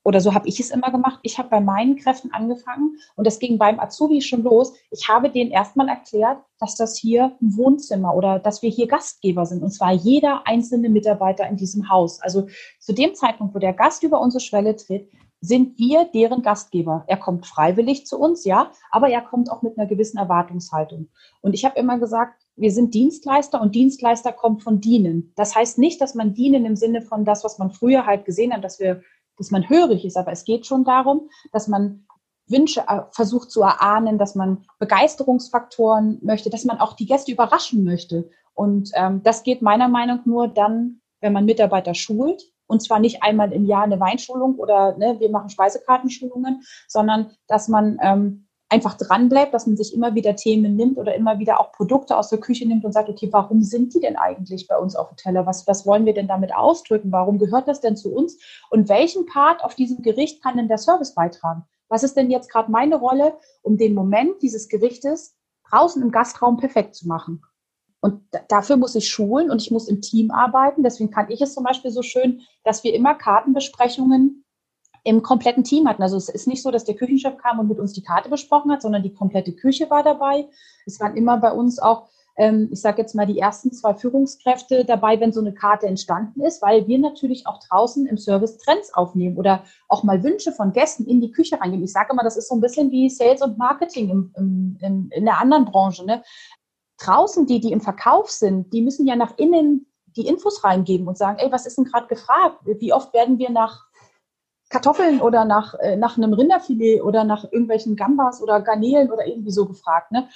[0.09, 1.21] oder so habe ich es immer gemacht.
[1.23, 4.73] Ich habe bei meinen Kräften angefangen und das ging beim Azubi schon los.
[4.91, 9.45] Ich habe denen erstmal erklärt, dass das hier ein Wohnzimmer oder dass wir hier Gastgeber
[9.45, 12.23] sind und zwar jeder einzelne Mitarbeiter in diesem Haus.
[12.23, 12.47] Also
[12.81, 17.05] zu dem Zeitpunkt, wo der Gast über unsere Schwelle tritt, sind wir deren Gastgeber.
[17.07, 21.09] Er kommt freiwillig zu uns, ja, aber er kommt auch mit einer gewissen Erwartungshaltung.
[21.43, 25.33] Und ich habe immer gesagt, wir sind Dienstleister und Dienstleister kommt von dienen.
[25.37, 28.53] Das heißt nicht, dass man dienen im Sinne von das, was man früher halt gesehen
[28.53, 29.03] hat, dass wir
[29.39, 32.05] dass man hörig ist, aber es geht schon darum, dass man
[32.49, 37.85] Wünsche äh, versucht zu erahnen, dass man Begeisterungsfaktoren möchte, dass man auch die Gäste überraschen
[37.85, 38.31] möchte.
[38.55, 42.43] Und ähm, das geht meiner Meinung nach nur dann, wenn man Mitarbeiter schult.
[42.67, 47.69] Und zwar nicht einmal im Jahr eine Weinschulung oder ne, wir machen Speisekartenschulungen, sondern dass
[47.69, 51.61] man ähm, einfach dran bleibt, dass man sich immer wieder Themen nimmt oder immer wieder
[51.61, 54.77] auch Produkte aus der Küche nimmt und sagt, okay, warum sind die denn eigentlich bei
[54.77, 55.47] uns auf dem Teller?
[55.47, 57.11] Was, was wollen wir denn damit ausdrücken?
[57.11, 58.39] Warum gehört das denn zu uns?
[58.71, 61.65] Und welchen Part auf diesem Gericht kann denn der Service beitragen?
[61.89, 65.35] Was ist denn jetzt gerade meine Rolle, um den Moment dieses Gerichtes
[65.71, 67.43] draußen im Gastraum perfekt zu machen?
[68.01, 70.83] Und dafür muss ich schulen und ich muss im Team arbeiten.
[70.83, 74.45] Deswegen kann ich es zum Beispiel so schön, dass wir immer Kartenbesprechungen
[75.05, 76.03] im kompletten Team hatten.
[76.03, 78.71] Also es ist nicht so, dass der Küchenchef kam und mit uns die Karte besprochen
[78.73, 80.49] hat, sondern die komplette Küche war dabei.
[80.87, 84.85] Es waren immer bei uns auch, ähm, ich sage jetzt mal, die ersten zwei Führungskräfte
[84.85, 88.93] dabei, wenn so eine Karte entstanden ist, weil wir natürlich auch draußen im Service Trends
[88.95, 91.85] aufnehmen oder auch mal Wünsche von Gästen in die Küche reingeben.
[91.85, 95.11] Ich sage immer, das ist so ein bisschen wie Sales und Marketing im, im, im,
[95.13, 96.05] in der anderen Branche.
[96.05, 96.23] Ne?
[96.99, 101.17] Draußen, die, die im Verkauf sind, die müssen ja nach innen die Infos reingeben und
[101.17, 102.61] sagen, ey, was ist denn gerade gefragt?
[102.65, 103.88] Wie oft werden wir nach
[104.69, 109.51] Kartoffeln oder nach, äh, nach einem Rinderfilet oder nach irgendwelchen Gambas oder Garnelen oder irgendwie
[109.51, 110.13] so gefragt.
[110.13, 110.29] Ne?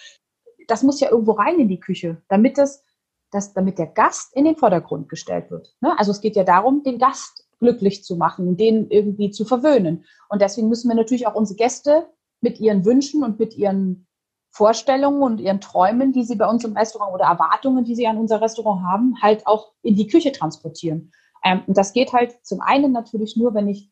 [0.69, 2.83] Das muss ja irgendwo rein in die Küche, damit das,
[3.31, 5.75] das, damit der Gast in den Vordergrund gestellt wird.
[5.81, 5.99] Ne?
[5.99, 10.05] Also es geht ja darum, den Gast glücklich zu machen, den irgendwie zu verwöhnen.
[10.29, 12.09] Und deswegen müssen wir natürlich auch unsere Gäste
[12.41, 14.07] mit ihren Wünschen und mit ihren
[14.51, 18.19] Vorstellungen und ihren Träumen, die sie bei uns im Restaurant oder Erwartungen, die sie an
[18.19, 21.13] unser Restaurant haben, halt auch in die Küche transportieren.
[21.45, 23.92] Ähm, und das geht halt zum einen natürlich nur, wenn ich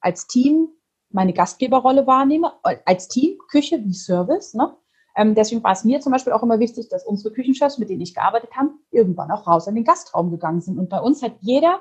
[0.00, 0.68] als Team
[1.10, 2.52] meine Gastgeberrolle wahrnehme,
[2.84, 4.76] als Team, Küche wie Service, ne?
[5.18, 8.02] Ähm, deswegen war es mir zum Beispiel auch immer wichtig, dass unsere Küchenchefs, mit denen
[8.02, 10.78] ich gearbeitet habe, irgendwann auch raus in den Gastraum gegangen sind.
[10.78, 11.80] Und bei uns hat jeder,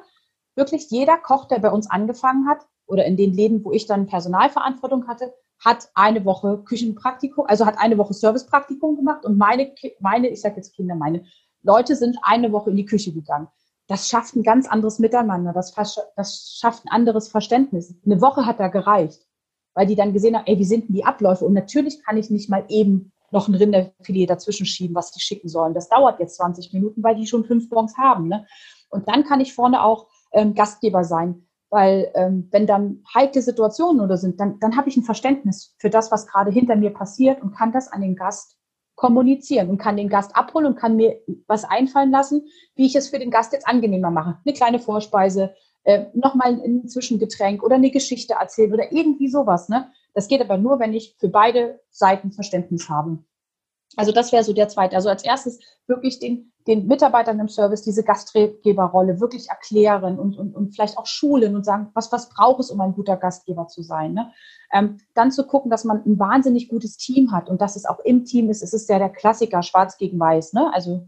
[0.55, 4.07] wirklich jeder Koch, der bei uns angefangen hat, oder in den Läden, wo ich dann
[4.07, 10.29] Personalverantwortung hatte, hat eine Woche Küchenpraktikum, also hat eine Woche Servicepraktikum gemacht und meine, meine,
[10.29, 11.25] ich sage jetzt Kinder, meine
[11.61, 13.47] Leute sind eine Woche in die Küche gegangen.
[13.87, 15.73] Das schafft ein ganz anderes Miteinander, das,
[16.15, 17.93] das schafft ein anderes Verständnis.
[18.05, 19.27] Eine Woche hat da gereicht,
[19.73, 21.45] weil die dann gesehen haben, ey, wie sind denn die Abläufe?
[21.45, 25.49] Und natürlich kann ich nicht mal eben noch ein Rinderfilet dazwischen schieben, was die schicken
[25.49, 25.73] sollen.
[25.73, 28.27] Das dauert jetzt 20 Minuten, weil die schon fünf Bons haben.
[28.27, 28.47] Ne?
[28.89, 31.45] Und dann kann ich vorne auch ähm, Gastgeber sein
[31.75, 35.89] weil ähm, wenn dann heikle Situationen oder sind, dann, dann habe ich ein Verständnis für
[35.89, 38.54] das, was gerade hinter mir passiert und kann das an den Gast
[38.95, 43.09] kommunizieren und kann den Gast abholen und kann mir was einfallen lassen, wie ich es
[43.09, 44.37] für den Gast jetzt angenehmer mache.
[44.45, 45.53] Eine kleine Vorspeise,
[45.83, 49.69] äh, nochmal ein Zwischengetränk oder eine Geschichte erzählen oder irgendwie sowas.
[49.69, 49.91] Ne?
[50.13, 53.19] Das geht aber nur, wenn ich für beide Seiten Verständnis habe.
[53.95, 54.95] Also das wäre so der zweite.
[54.95, 60.55] Also als erstes wirklich den, den Mitarbeitern im Service diese Gastgeberrolle wirklich erklären und, und,
[60.55, 63.83] und vielleicht auch schulen und sagen, was, was braucht es, um ein guter Gastgeber zu
[63.83, 64.13] sein.
[64.13, 64.31] Ne?
[64.73, 67.99] Ähm, dann zu gucken, dass man ein wahnsinnig gutes Team hat und dass es auch
[67.99, 68.63] im Team ist.
[68.63, 70.53] Es ist ja der Klassiker Schwarz gegen Weiß.
[70.53, 70.71] Ne?
[70.73, 71.07] Also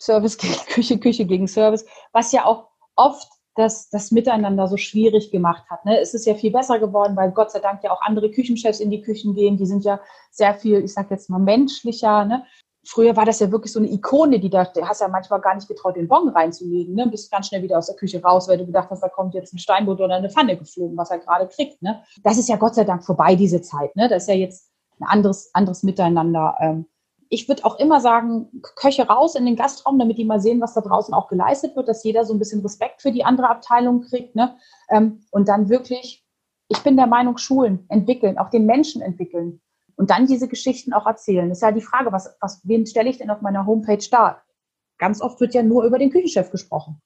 [0.00, 5.30] Service gegen Küche, Küche gegen Service, was ja auch oft das, das Miteinander so schwierig
[5.30, 5.84] gemacht hat.
[5.84, 5.98] Ne?
[5.98, 8.90] Es ist ja viel besser geworden, weil Gott sei Dank ja auch andere Küchenchefs in
[8.90, 9.56] die Küchen gehen.
[9.56, 9.98] Die sind ja
[10.30, 12.24] sehr viel, ich sage jetzt mal, menschlicher.
[12.26, 12.44] Ne?
[12.86, 15.54] Früher war das ja wirklich so eine Ikone, die da, du hast ja manchmal gar
[15.54, 16.94] nicht getraut, den Bon reinzulegen.
[16.94, 17.06] Ne?
[17.08, 19.54] Bist ganz schnell wieder aus der Küche raus, weil du gedacht hast, da kommt jetzt
[19.54, 21.80] ein Steinbutt oder eine Pfanne geflogen, was er gerade kriegt.
[21.80, 22.02] Ne?
[22.22, 23.96] Das ist ja Gott sei Dank vorbei, diese Zeit.
[23.96, 24.08] Ne?
[24.08, 26.56] Das ist ja jetzt ein anderes, anderes Miteinander.
[26.60, 26.86] Ähm,
[27.28, 30.74] ich würde auch immer sagen, Köche raus in den Gastraum, damit die mal sehen, was
[30.74, 34.02] da draußen auch geleistet wird, dass jeder so ein bisschen Respekt für die andere Abteilung
[34.02, 34.34] kriegt.
[34.34, 34.56] Ne?
[34.90, 36.24] Ähm, und dann wirklich,
[36.68, 39.60] ich bin der Meinung, Schulen entwickeln, auch den Menschen entwickeln.
[39.96, 41.48] Und dann diese Geschichten auch erzählen.
[41.48, 44.42] Das ist ja die Frage, was, was, wen stelle ich denn auf meiner Homepage dar?
[44.98, 47.00] Ganz oft wird ja nur über den Küchenchef gesprochen.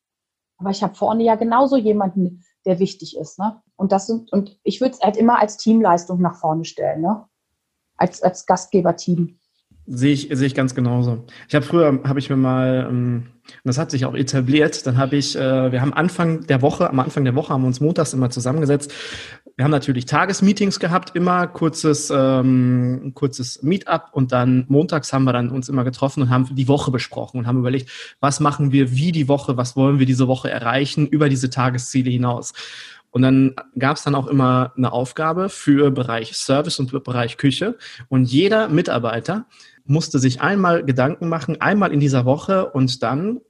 [0.59, 3.39] Aber ich habe vorne ja genauso jemanden, der wichtig ist.
[3.39, 3.63] Ne?
[3.77, 7.27] Und das sind, und ich würde es halt immer als Teamleistung nach vorne stellen, ne?
[7.97, 9.40] Als, als Gastgeberteam.
[9.93, 11.27] Sehe ich, sehe ich ganz genauso.
[11.49, 13.27] Ich habe früher, habe ich mir mal, ähm,
[13.65, 17.01] das hat sich auch etabliert, dann habe ich, äh, wir haben Anfang der Woche, am
[17.01, 18.93] Anfang der Woche haben wir uns montags immer zusammengesetzt.
[19.57, 25.33] Wir haben natürlich Tagesmeetings gehabt, immer kurzes, ähm, kurzes Meetup und dann montags haben wir
[25.33, 28.93] dann uns immer getroffen und haben die Woche besprochen und haben überlegt, was machen wir
[28.93, 32.53] wie die Woche, was wollen wir diese Woche erreichen über diese Tagesziele hinaus.
[33.11, 37.77] Und dann gab es dann auch immer eine Aufgabe für Bereich Service und Bereich Küche.
[38.09, 39.47] Und jeder Mitarbeiter
[39.85, 43.41] musste sich einmal Gedanken machen, einmal in dieser Woche und dann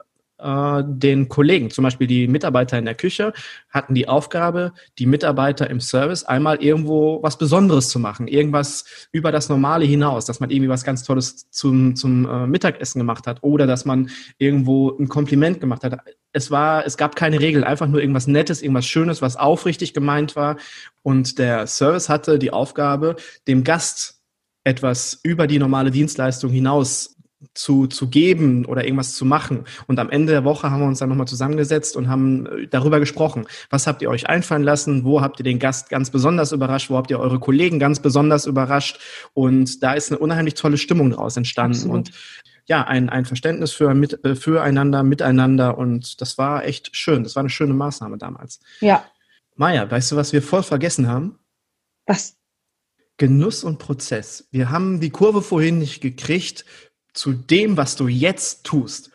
[0.43, 3.33] äh, den Kollegen, zum Beispiel die Mitarbeiter in der Küche,
[3.69, 9.33] hatten die Aufgabe, die Mitarbeiter im Service einmal irgendwo was Besonderes zu machen, irgendwas über
[9.33, 13.43] das Normale hinaus, dass man irgendwie was ganz Tolles zum, zum äh, Mittagessen gemacht hat
[13.43, 15.99] oder dass man irgendwo ein Kompliment gemacht hat.
[16.33, 20.37] Es war, es gab keine Regel, einfach nur irgendwas Nettes, irgendwas Schönes, was aufrichtig gemeint
[20.37, 20.57] war.
[21.03, 23.17] Und der Service hatte die Aufgabe,
[23.49, 24.20] dem Gast
[24.65, 27.17] etwas über die normale Dienstleistung hinaus
[27.55, 29.65] zu, zu geben oder irgendwas zu machen.
[29.87, 33.01] Und am Ende der Woche haben wir uns dann nochmal zusammengesetzt und haben äh, darüber
[33.01, 33.47] gesprochen.
[33.71, 35.05] Was habt ihr euch einfallen lassen?
[35.05, 36.91] Wo habt ihr den Gast ganz besonders überrascht?
[36.91, 39.01] Wo habt ihr eure Kollegen ganz besonders überrascht?
[39.33, 41.77] Und da ist eine unheimlich tolle Stimmung daraus entstanden.
[41.77, 41.97] Absolut.
[41.97, 42.11] Und
[42.67, 45.79] ja, ein, ein Verständnis für, mit, äh, füreinander, miteinander.
[45.79, 47.25] Und das war echt schön.
[47.25, 48.61] Das war eine schöne Maßnahme damals.
[48.81, 49.05] Ja.
[49.57, 51.39] Maja, weißt du, was wir voll vergessen haben?
[52.07, 52.37] Was?
[53.21, 54.49] Genuss und Prozess.
[54.51, 56.65] Wir haben die Kurve vorhin nicht gekriegt
[57.13, 59.11] zu dem, was du jetzt tust.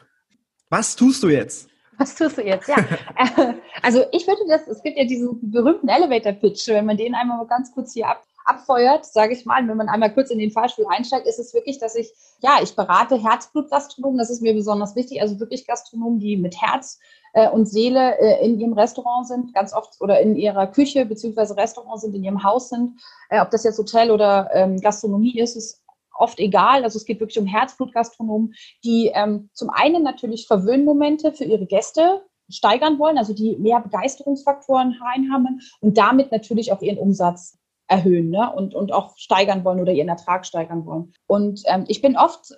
[0.70, 1.70] Was tust du jetzt?
[1.98, 2.68] Was tust du jetzt?
[2.68, 2.76] Ja,
[3.82, 7.74] also ich würde das, es gibt ja diesen berühmten Elevator-Pitch, wenn man den einmal ganz
[7.74, 11.26] kurz hier ab, abfeuert, sage ich mal, wenn man einmal kurz in den Fahrstuhl einsteigt,
[11.26, 12.13] ist es wirklich, dass ich,
[12.44, 17.00] ja, ich berate Herzblutgastronomen, das ist mir besonders wichtig, also wirklich Gastronomen, die mit Herz
[17.36, 21.56] äh, und Seele äh, in ihrem Restaurant sind, ganz oft oder in ihrer Küche beziehungsweise
[21.56, 23.00] Restaurant sind, in ihrem Haus sind.
[23.30, 25.84] Äh, ob das jetzt Hotel oder ähm, Gastronomie ist, ist
[26.17, 26.84] oft egal.
[26.84, 32.24] Also es geht wirklich um Herzblutgastronomen, die ähm, zum einen natürlich Verwöhnmomente für ihre Gäste
[32.50, 38.52] steigern wollen, also die mehr Begeisterungsfaktoren reinhaben und damit natürlich auch ihren Umsatz erhöhen ne?
[38.56, 41.13] und, und auch steigern wollen oder ihren Ertrag steigern wollen.
[41.28, 42.54] Und ähm, ich bin oft,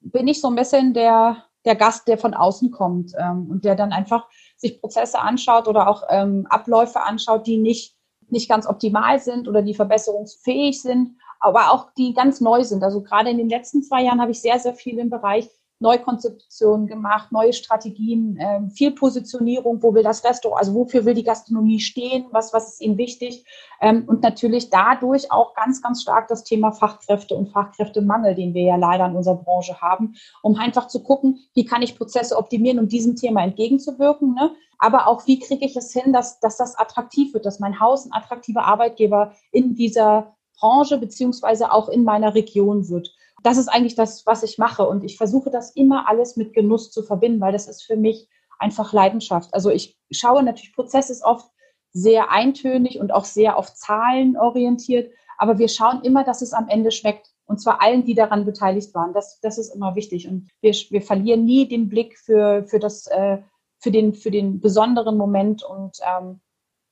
[0.00, 3.74] bin ich so ein bisschen der, der Gast, der von außen kommt ähm, und der
[3.74, 7.96] dann einfach sich Prozesse anschaut oder auch ähm, Abläufe anschaut, die nicht,
[8.28, 12.82] nicht ganz optimal sind oder die verbesserungsfähig sind, aber auch die ganz neu sind.
[12.82, 15.48] Also gerade in den letzten zwei Jahren habe ich sehr, sehr viel im Bereich
[15.82, 21.24] Neukonzeptionen gemacht, neue Strategien, äh, viel Positionierung, wo will das Restaurant, also wofür will die
[21.24, 23.44] Gastronomie stehen, was, was ist ihnen wichtig
[23.80, 28.62] ähm, und natürlich dadurch auch ganz, ganz stark das Thema Fachkräfte und Fachkräftemangel, den wir
[28.62, 32.78] ja leider in unserer Branche haben, um einfach zu gucken, wie kann ich Prozesse optimieren,
[32.78, 34.52] um diesem Thema entgegenzuwirken, ne?
[34.78, 38.06] aber auch wie kriege ich es hin, dass, dass das attraktiv wird, dass mein Haus
[38.06, 43.12] ein attraktiver Arbeitgeber in dieser Branche beziehungsweise auch in meiner Region wird
[43.42, 44.86] das ist eigentlich das, was ich mache.
[44.86, 48.28] Und ich versuche das immer alles mit Genuss zu verbinden, weil das ist für mich
[48.58, 49.52] einfach Leidenschaft.
[49.52, 51.50] Also ich schaue natürlich, Prozess ist oft
[51.92, 56.68] sehr eintönig und auch sehr auf Zahlen orientiert, aber wir schauen immer, dass es am
[56.68, 57.28] Ende schmeckt.
[57.44, 59.12] Und zwar allen, die daran beteiligt waren.
[59.12, 60.28] Das, das ist immer wichtig.
[60.28, 63.38] Und wir, wir verlieren nie den Blick für, für, das, äh,
[63.80, 65.62] für, den, für den besonderen Moment.
[65.64, 66.40] Und ähm,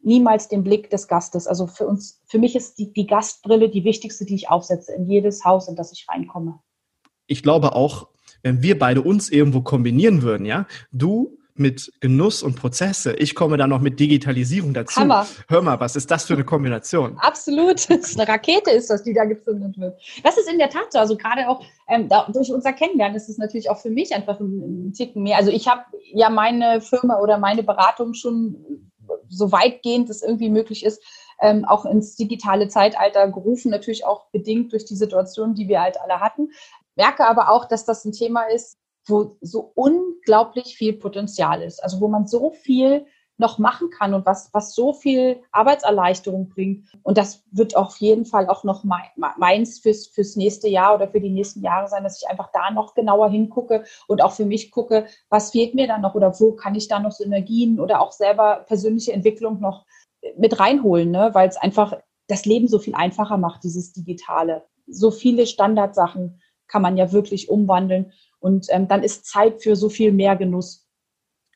[0.02, 1.46] niemals den Blick des Gastes.
[1.46, 5.06] Also für uns, für mich ist die, die Gastbrille die wichtigste, die ich aufsetze in
[5.06, 6.58] jedes Haus, in das ich reinkomme.
[7.26, 8.08] Ich glaube auch,
[8.42, 13.12] wenn wir beide uns irgendwo kombinieren würden, ja, du mit Genuss und Prozesse.
[13.12, 14.98] Ich komme dann noch mit Digitalisierung dazu.
[14.98, 15.26] Hammer.
[15.48, 17.16] Hör mal, was ist das für eine Kombination?
[17.18, 17.60] Absolut.
[17.90, 20.00] Das ist eine Rakete ist das, die da gezündet wird.
[20.24, 20.98] Das ist in der Tat so.
[20.98, 24.40] Also gerade auch ähm, da, durch unser Kennenlernen ist es natürlich auch für mich einfach
[24.40, 25.36] ein, ein Ticken mehr.
[25.36, 25.82] Also ich habe
[26.14, 28.89] ja meine Firma oder meine Beratung schon
[29.30, 31.02] so weitgehend es irgendwie möglich ist,
[31.40, 36.00] ähm, auch ins digitale Zeitalter gerufen, natürlich auch bedingt durch die Situation, die wir halt
[36.00, 36.50] alle hatten.
[36.96, 42.00] Merke aber auch, dass das ein Thema ist, wo so unglaublich viel Potenzial ist, also
[42.00, 43.06] wo man so viel
[43.40, 46.86] noch machen kann und was, was so viel Arbeitserleichterung bringt.
[47.02, 51.20] Und das wird auf jeden Fall auch noch meins fürs, fürs nächste Jahr oder für
[51.20, 54.70] die nächsten Jahre sein, dass ich einfach da noch genauer hingucke und auch für mich
[54.70, 58.12] gucke, was fehlt mir da noch oder wo kann ich da noch Synergien oder auch
[58.12, 59.86] selber persönliche Entwicklung noch
[60.36, 61.30] mit reinholen, ne?
[61.32, 64.64] weil es einfach das Leben so viel einfacher macht, dieses Digitale.
[64.86, 69.88] So viele Standardsachen kann man ja wirklich umwandeln und ähm, dann ist Zeit für so
[69.88, 70.89] viel mehr Genuss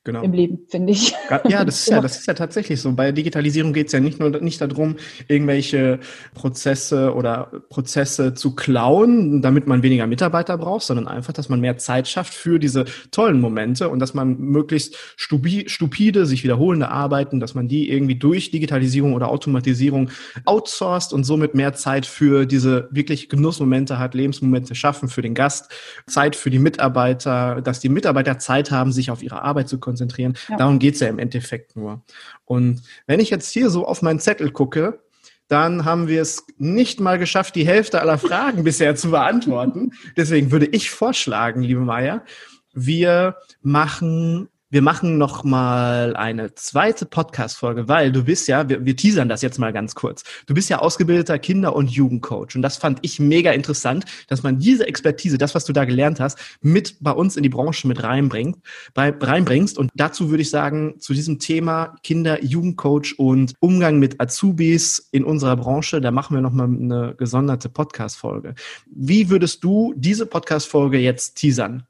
[0.05, 0.22] genau.
[0.22, 1.14] im Leben, finde ich.
[1.48, 2.92] Ja, das ist ja, das ist ja tatsächlich so.
[2.92, 4.96] Bei Digitalisierung geht es ja nicht nur nicht darum,
[5.26, 5.98] irgendwelche
[6.34, 11.78] Prozesse oder Prozesse zu klauen, damit man weniger Mitarbeiter braucht, sondern einfach, dass man mehr
[11.78, 17.55] Zeit schafft für diese tollen Momente und dass man möglichst stupide, sich wiederholende Arbeiten, dass
[17.55, 20.11] man die irgendwie durch Digitalisierung oder Automatisierung
[20.44, 25.70] outsourced und somit mehr Zeit für diese wirklich Genussmomente hat, Lebensmomente schaffen für den Gast,
[26.07, 29.93] Zeit für die Mitarbeiter, dass die Mitarbeiter Zeit haben, sich auf ihre Arbeit zu konzentrieren
[29.95, 30.36] konzentrieren.
[30.49, 30.57] Ja.
[30.57, 32.03] Darum geht's ja im Endeffekt nur.
[32.45, 35.01] Und wenn ich jetzt hier so auf meinen Zettel gucke,
[35.47, 39.92] dann haben wir es nicht mal geschafft, die Hälfte aller Fragen bisher zu beantworten.
[40.16, 42.24] Deswegen würde ich vorschlagen, liebe Maya,
[42.72, 48.97] wir machen wir machen noch mal eine zweite Podcast-Folge, weil du bist ja, wir, wir
[48.97, 50.25] teasern das jetzt mal ganz kurz.
[50.47, 54.59] Du bist ja ausgebildeter Kinder- und Jugendcoach und das fand ich mega interessant, dass man
[54.59, 58.03] diese Expertise, das, was du da gelernt hast, mit bei uns in die Branche mit
[58.03, 58.59] reinbringt,
[58.95, 59.79] bei, reinbringst.
[59.79, 65.22] Und dazu würde ich sagen, zu diesem Thema Kinder-, Jugendcoach und Umgang mit Azubis in
[65.22, 68.57] unserer Branche, da machen wir noch mal eine gesonderte Podcast-Folge.
[68.87, 71.87] Wie würdest du diese Podcast-Folge jetzt teasern?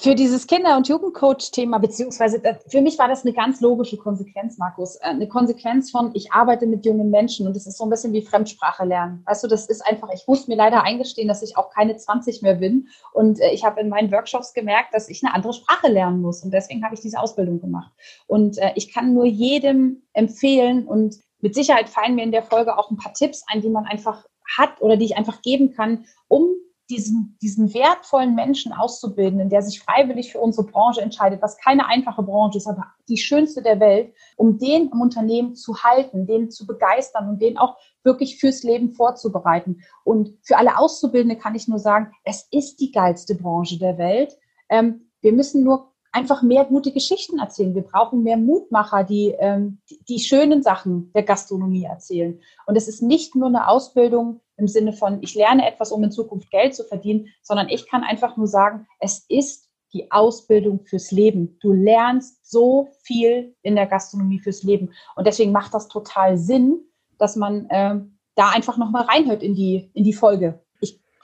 [0.00, 4.96] Für dieses Kinder- und Jugendcoach-Thema, beziehungsweise für mich war das eine ganz logische Konsequenz, Markus.
[4.96, 8.12] Äh, eine Konsequenz von, ich arbeite mit jungen Menschen und es ist so ein bisschen
[8.14, 9.22] wie Fremdsprache lernen.
[9.26, 12.40] Weißt du, das ist einfach, ich muss mir leider eingestehen, dass ich auch keine 20
[12.40, 12.88] mehr bin.
[13.12, 16.42] Und äh, ich habe in meinen Workshops gemerkt, dass ich eine andere Sprache lernen muss.
[16.42, 17.92] Und deswegen habe ich diese Ausbildung gemacht.
[18.26, 22.78] Und äh, ich kann nur jedem empfehlen und mit Sicherheit fallen mir in der Folge
[22.78, 24.24] auch ein paar Tipps ein, die man einfach
[24.56, 26.46] hat oder die ich einfach geben kann, um
[26.90, 32.22] diesen, diesen wertvollen Menschen auszubilden, der sich freiwillig für unsere Branche entscheidet, was keine einfache
[32.22, 36.66] Branche ist, aber die schönste der Welt, um den im Unternehmen zu halten, den zu
[36.66, 39.80] begeistern und den auch wirklich fürs Leben vorzubereiten.
[40.04, 44.36] Und für alle Auszubildende kann ich nur sagen, es ist die geilste Branche der Welt.
[44.68, 47.74] Ähm, wir müssen nur einfach mehr gute Geschichten erzählen.
[47.74, 52.40] Wir brauchen mehr Mutmacher, die, ähm, die, die schönen Sachen der Gastronomie erzählen.
[52.66, 56.12] Und es ist nicht nur eine Ausbildung im Sinne von, ich lerne etwas, um in
[56.12, 61.10] Zukunft Geld zu verdienen, sondern ich kann einfach nur sagen, es ist die Ausbildung fürs
[61.10, 61.58] Leben.
[61.60, 64.92] Du lernst so viel in der Gastronomie fürs Leben.
[65.16, 66.80] Und deswegen macht das total Sinn,
[67.18, 68.00] dass man äh,
[68.36, 70.63] da einfach nochmal reinhört in die, in die Folge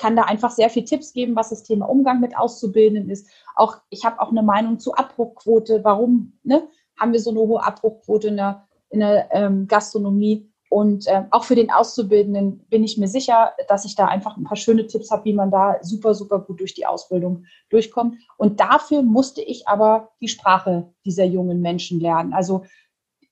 [0.01, 3.28] kann da einfach sehr viel Tipps geben, was das Thema Umgang mit Auszubildenden ist.
[3.55, 5.84] Auch ich habe auch eine Meinung zu Abbruchquote.
[5.84, 6.66] Warum ne,
[6.98, 10.51] haben wir so eine hohe Abbruchquote in der, in der ähm, Gastronomie?
[10.70, 14.44] Und äh, auch für den Auszubildenden bin ich mir sicher, dass ich da einfach ein
[14.44, 18.16] paar schöne Tipps habe, wie man da super, super gut durch die Ausbildung durchkommt.
[18.38, 22.32] Und dafür musste ich aber die Sprache dieser jungen Menschen lernen.
[22.32, 22.64] Also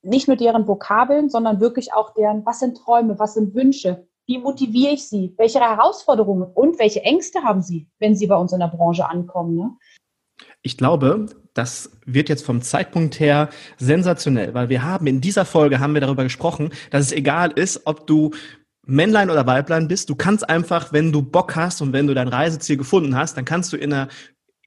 [0.03, 4.37] nicht nur deren Vokabeln, sondern wirklich auch deren, was sind Träume, was sind Wünsche, wie
[4.37, 5.33] motiviere ich sie?
[5.37, 9.55] Welche Herausforderungen und welche Ängste haben sie, wenn sie bei uns in der Branche ankommen?
[9.55, 9.71] Ne?
[10.61, 11.25] Ich glaube,
[11.55, 16.01] das wird jetzt vom Zeitpunkt her sensationell, weil wir haben in dieser Folge haben wir
[16.01, 18.29] darüber gesprochen, dass es egal ist, ob du
[18.85, 20.11] Männlein oder Weiblein bist.
[20.11, 23.45] Du kannst einfach, wenn du Bock hast und wenn du dein Reiseziel gefunden hast, dann
[23.45, 24.09] kannst du in einer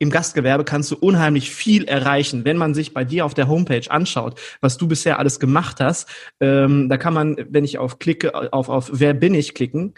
[0.02, 3.88] im Gastgewerbe kannst du unheimlich viel erreichen, wenn man sich bei dir auf der Homepage
[3.88, 6.08] anschaut, was du bisher alles gemacht hast.
[6.40, 9.94] Ähm, da kann man, wenn ich auf klicke, auf, auf Wer bin ich klicken,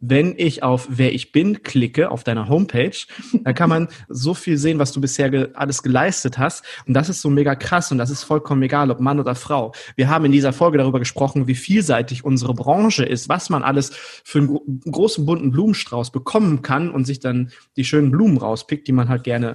[0.00, 2.96] wenn ich auf Wer ich bin klicke, auf deiner Homepage,
[3.44, 6.64] da kann man so viel sehen, was du bisher ge alles geleistet hast.
[6.86, 9.72] Und das ist so mega krass und das ist vollkommen egal, ob Mann oder Frau.
[9.96, 13.90] Wir haben in dieser Folge darüber gesprochen, wie vielseitig unsere Branche ist, was man alles
[14.24, 18.92] für einen großen bunten Blumenstrauß bekommen kann und sich dann die schönen Blumen rauspickt, die
[18.92, 19.54] man halt gerne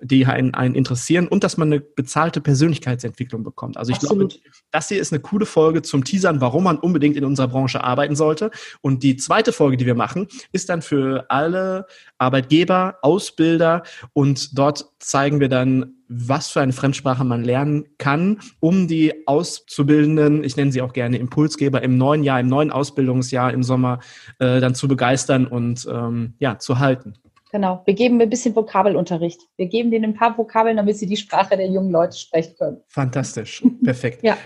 [0.00, 3.76] die einen, einen interessieren und dass man eine bezahlte Persönlichkeitsentwicklung bekommt.
[3.76, 4.30] Also ich Absolut.
[4.32, 7.82] glaube, das hier ist eine coole Folge zum Teasern, warum man unbedingt in unserer Branche
[7.82, 8.50] arbeiten sollte.
[8.80, 11.86] Und die zweite Folge, die wir machen, ist dann für alle
[12.18, 13.82] Arbeitgeber, Ausbilder
[14.12, 20.44] und dort zeigen wir dann, was für eine Fremdsprache man lernen kann, um die Auszubildenden,
[20.44, 24.00] ich nenne sie auch gerne Impulsgeber, im neuen Jahr, im neuen Ausbildungsjahr im Sommer
[24.38, 27.14] äh, dann zu begeistern und ähm, ja, zu halten.
[27.54, 27.82] Genau.
[27.84, 29.40] Wir geben ein bisschen Vokabelunterricht.
[29.56, 32.80] Wir geben denen ein paar Vokabeln, damit sie die Sprache der jungen Leute sprechen können.
[32.88, 33.62] Fantastisch.
[33.84, 34.24] Perfekt.
[34.24, 34.36] ja.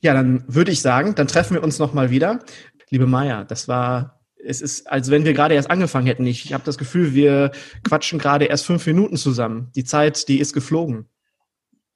[0.00, 2.40] Ja, dann würde ich sagen, dann treffen wir uns nochmal wieder.
[2.90, 6.26] Liebe Maya, das war, es ist, als wenn wir gerade erst angefangen hätten.
[6.26, 7.52] Ich, ich habe das Gefühl, wir
[7.84, 9.70] quatschen gerade erst fünf Minuten zusammen.
[9.76, 11.08] Die Zeit, die ist geflogen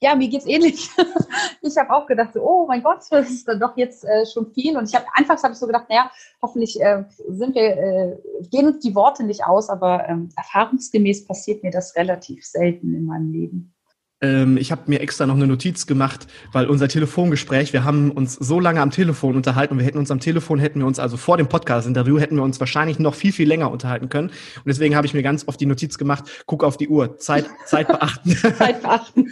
[0.03, 0.90] ja, mir geht's ähnlich.
[1.62, 4.76] ich habe auch gedacht, oh mein Gott, das ist dann doch jetzt äh, schon viel.
[4.76, 6.11] Und ich habe anfangs habe ich so gedacht, naja,
[6.42, 8.16] hoffentlich äh, sind wir, äh,
[8.50, 13.07] gehen uns die Worte nicht aus, aber ähm, erfahrungsgemäß passiert mir das relativ selten in
[13.07, 13.74] meinem Leben.
[14.23, 18.35] Ähm, ich habe mir extra noch eine Notiz gemacht, weil unser Telefongespräch, wir haben uns
[18.35, 21.16] so lange am Telefon unterhalten und wir hätten uns am Telefon, hätten wir uns also
[21.16, 24.29] vor dem Podcast-Interview, hätten wir uns wahrscheinlich noch viel, viel länger unterhalten können.
[24.29, 27.47] Und deswegen habe ich mir ganz oft die Notiz gemacht, guck auf die Uhr, Zeit,
[27.66, 28.31] Zeit beachten.
[28.59, 29.27] Zeit beachten.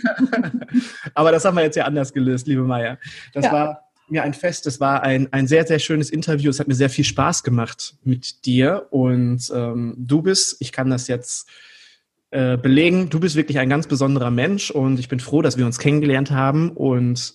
[1.14, 2.98] Aber das haben wir jetzt ja anders gelöst, liebe Maya.
[3.32, 3.52] Das ja.
[3.52, 4.66] war mir ein Fest.
[4.66, 6.50] Es war ein, ein sehr, sehr schönes Interview.
[6.50, 8.88] Es hat mir sehr viel Spaß gemacht mit dir.
[8.90, 11.48] Und ähm, du bist, ich kann das jetzt
[12.30, 15.66] äh, belegen, du bist wirklich ein ganz besonderer Mensch und ich bin froh, dass wir
[15.66, 17.34] uns kennengelernt haben und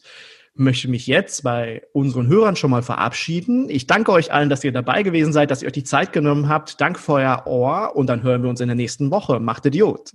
[0.53, 3.69] möchte mich jetzt bei unseren Hörern schon mal verabschieden.
[3.69, 6.47] Ich danke euch allen, dass ihr dabei gewesen seid, dass ihr euch die Zeit genommen
[6.47, 6.79] habt.
[6.79, 9.39] Dank für euer Ohr und dann hören wir uns in der nächsten Woche.
[9.39, 10.13] Macht Idiot.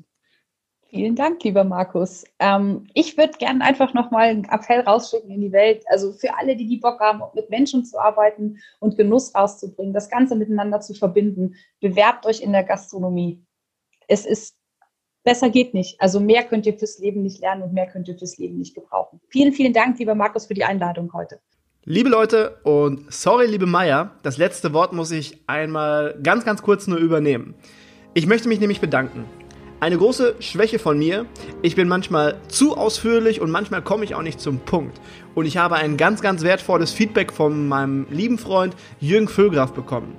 [0.88, 2.24] Vielen Dank, lieber Markus.
[2.40, 5.84] Ähm, ich würde gerne einfach nochmal einen Appell rausschicken in die Welt.
[5.86, 10.08] Also für alle, die die Bock haben, mit Menschen zu arbeiten und Genuss rauszubringen, das
[10.08, 13.44] Ganze miteinander zu verbinden, bewerbt euch in der Gastronomie.
[14.08, 14.56] Es ist
[15.24, 16.00] besser geht nicht.
[16.00, 18.74] Also mehr könnt ihr fürs Leben nicht lernen und mehr könnt ihr fürs Leben nicht
[18.74, 19.20] gebrauchen.
[19.28, 21.40] Vielen, vielen Dank, lieber Markus, für die Einladung heute.
[21.84, 26.86] Liebe Leute und sorry, liebe Maya, das letzte Wort muss ich einmal ganz, ganz kurz
[26.86, 27.54] nur übernehmen.
[28.12, 29.24] Ich möchte mich nämlich bedanken.
[29.80, 31.24] Eine große Schwäche von mir,
[31.62, 35.00] ich bin manchmal zu ausführlich und manchmal komme ich auch nicht zum Punkt.
[35.34, 40.18] Und ich habe ein ganz, ganz wertvolles Feedback von meinem lieben Freund Jürgen Füllgraf bekommen.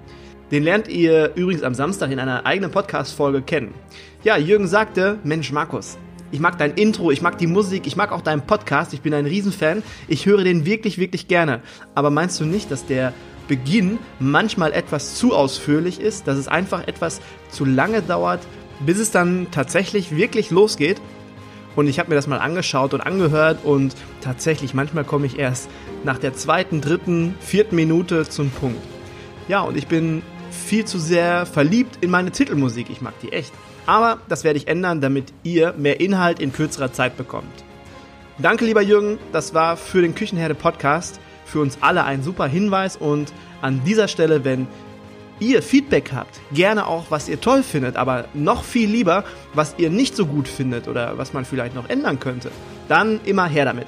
[0.51, 3.73] Den lernt ihr übrigens am Samstag in einer eigenen Podcast-Folge kennen.
[4.21, 5.97] Ja, Jürgen sagte, Mensch Markus,
[6.29, 9.13] ich mag dein Intro, ich mag die Musik, ich mag auch deinen Podcast, ich bin
[9.13, 11.61] ein Riesenfan, ich höre den wirklich, wirklich gerne.
[11.95, 13.13] Aber meinst du nicht, dass der
[13.47, 18.41] Beginn manchmal etwas zu ausführlich ist, dass es einfach etwas zu lange dauert,
[18.85, 20.99] bis es dann tatsächlich wirklich losgeht?
[21.77, 25.69] Und ich habe mir das mal angeschaut und angehört und tatsächlich manchmal komme ich erst
[26.03, 28.83] nach der zweiten, dritten, vierten Minute zum Punkt.
[29.47, 30.21] Ja, und ich bin
[30.51, 32.89] viel zu sehr verliebt in meine Titelmusik.
[32.89, 33.53] Ich mag die echt.
[33.85, 37.63] Aber das werde ich ändern, damit ihr mehr Inhalt in kürzerer Zeit bekommt.
[38.37, 39.17] Danke, lieber Jürgen.
[39.31, 42.95] Das war für den Küchenherde Podcast für uns alle ein super Hinweis.
[42.95, 44.67] Und an dieser Stelle, wenn
[45.39, 49.23] ihr Feedback habt, gerne auch, was ihr toll findet, aber noch viel lieber,
[49.53, 52.51] was ihr nicht so gut findet oder was man vielleicht noch ändern könnte,
[52.87, 53.87] dann immer her damit.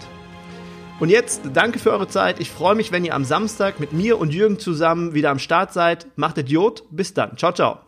[1.00, 2.40] Und jetzt danke für eure Zeit.
[2.40, 5.74] Ich freue mich, wenn ihr am Samstag mit mir und Jürgen zusammen wieder am Start
[5.74, 6.08] seid.
[6.16, 6.84] Macht Idiot.
[6.92, 7.38] Bis dann.
[7.38, 7.80] Ciao, ciao.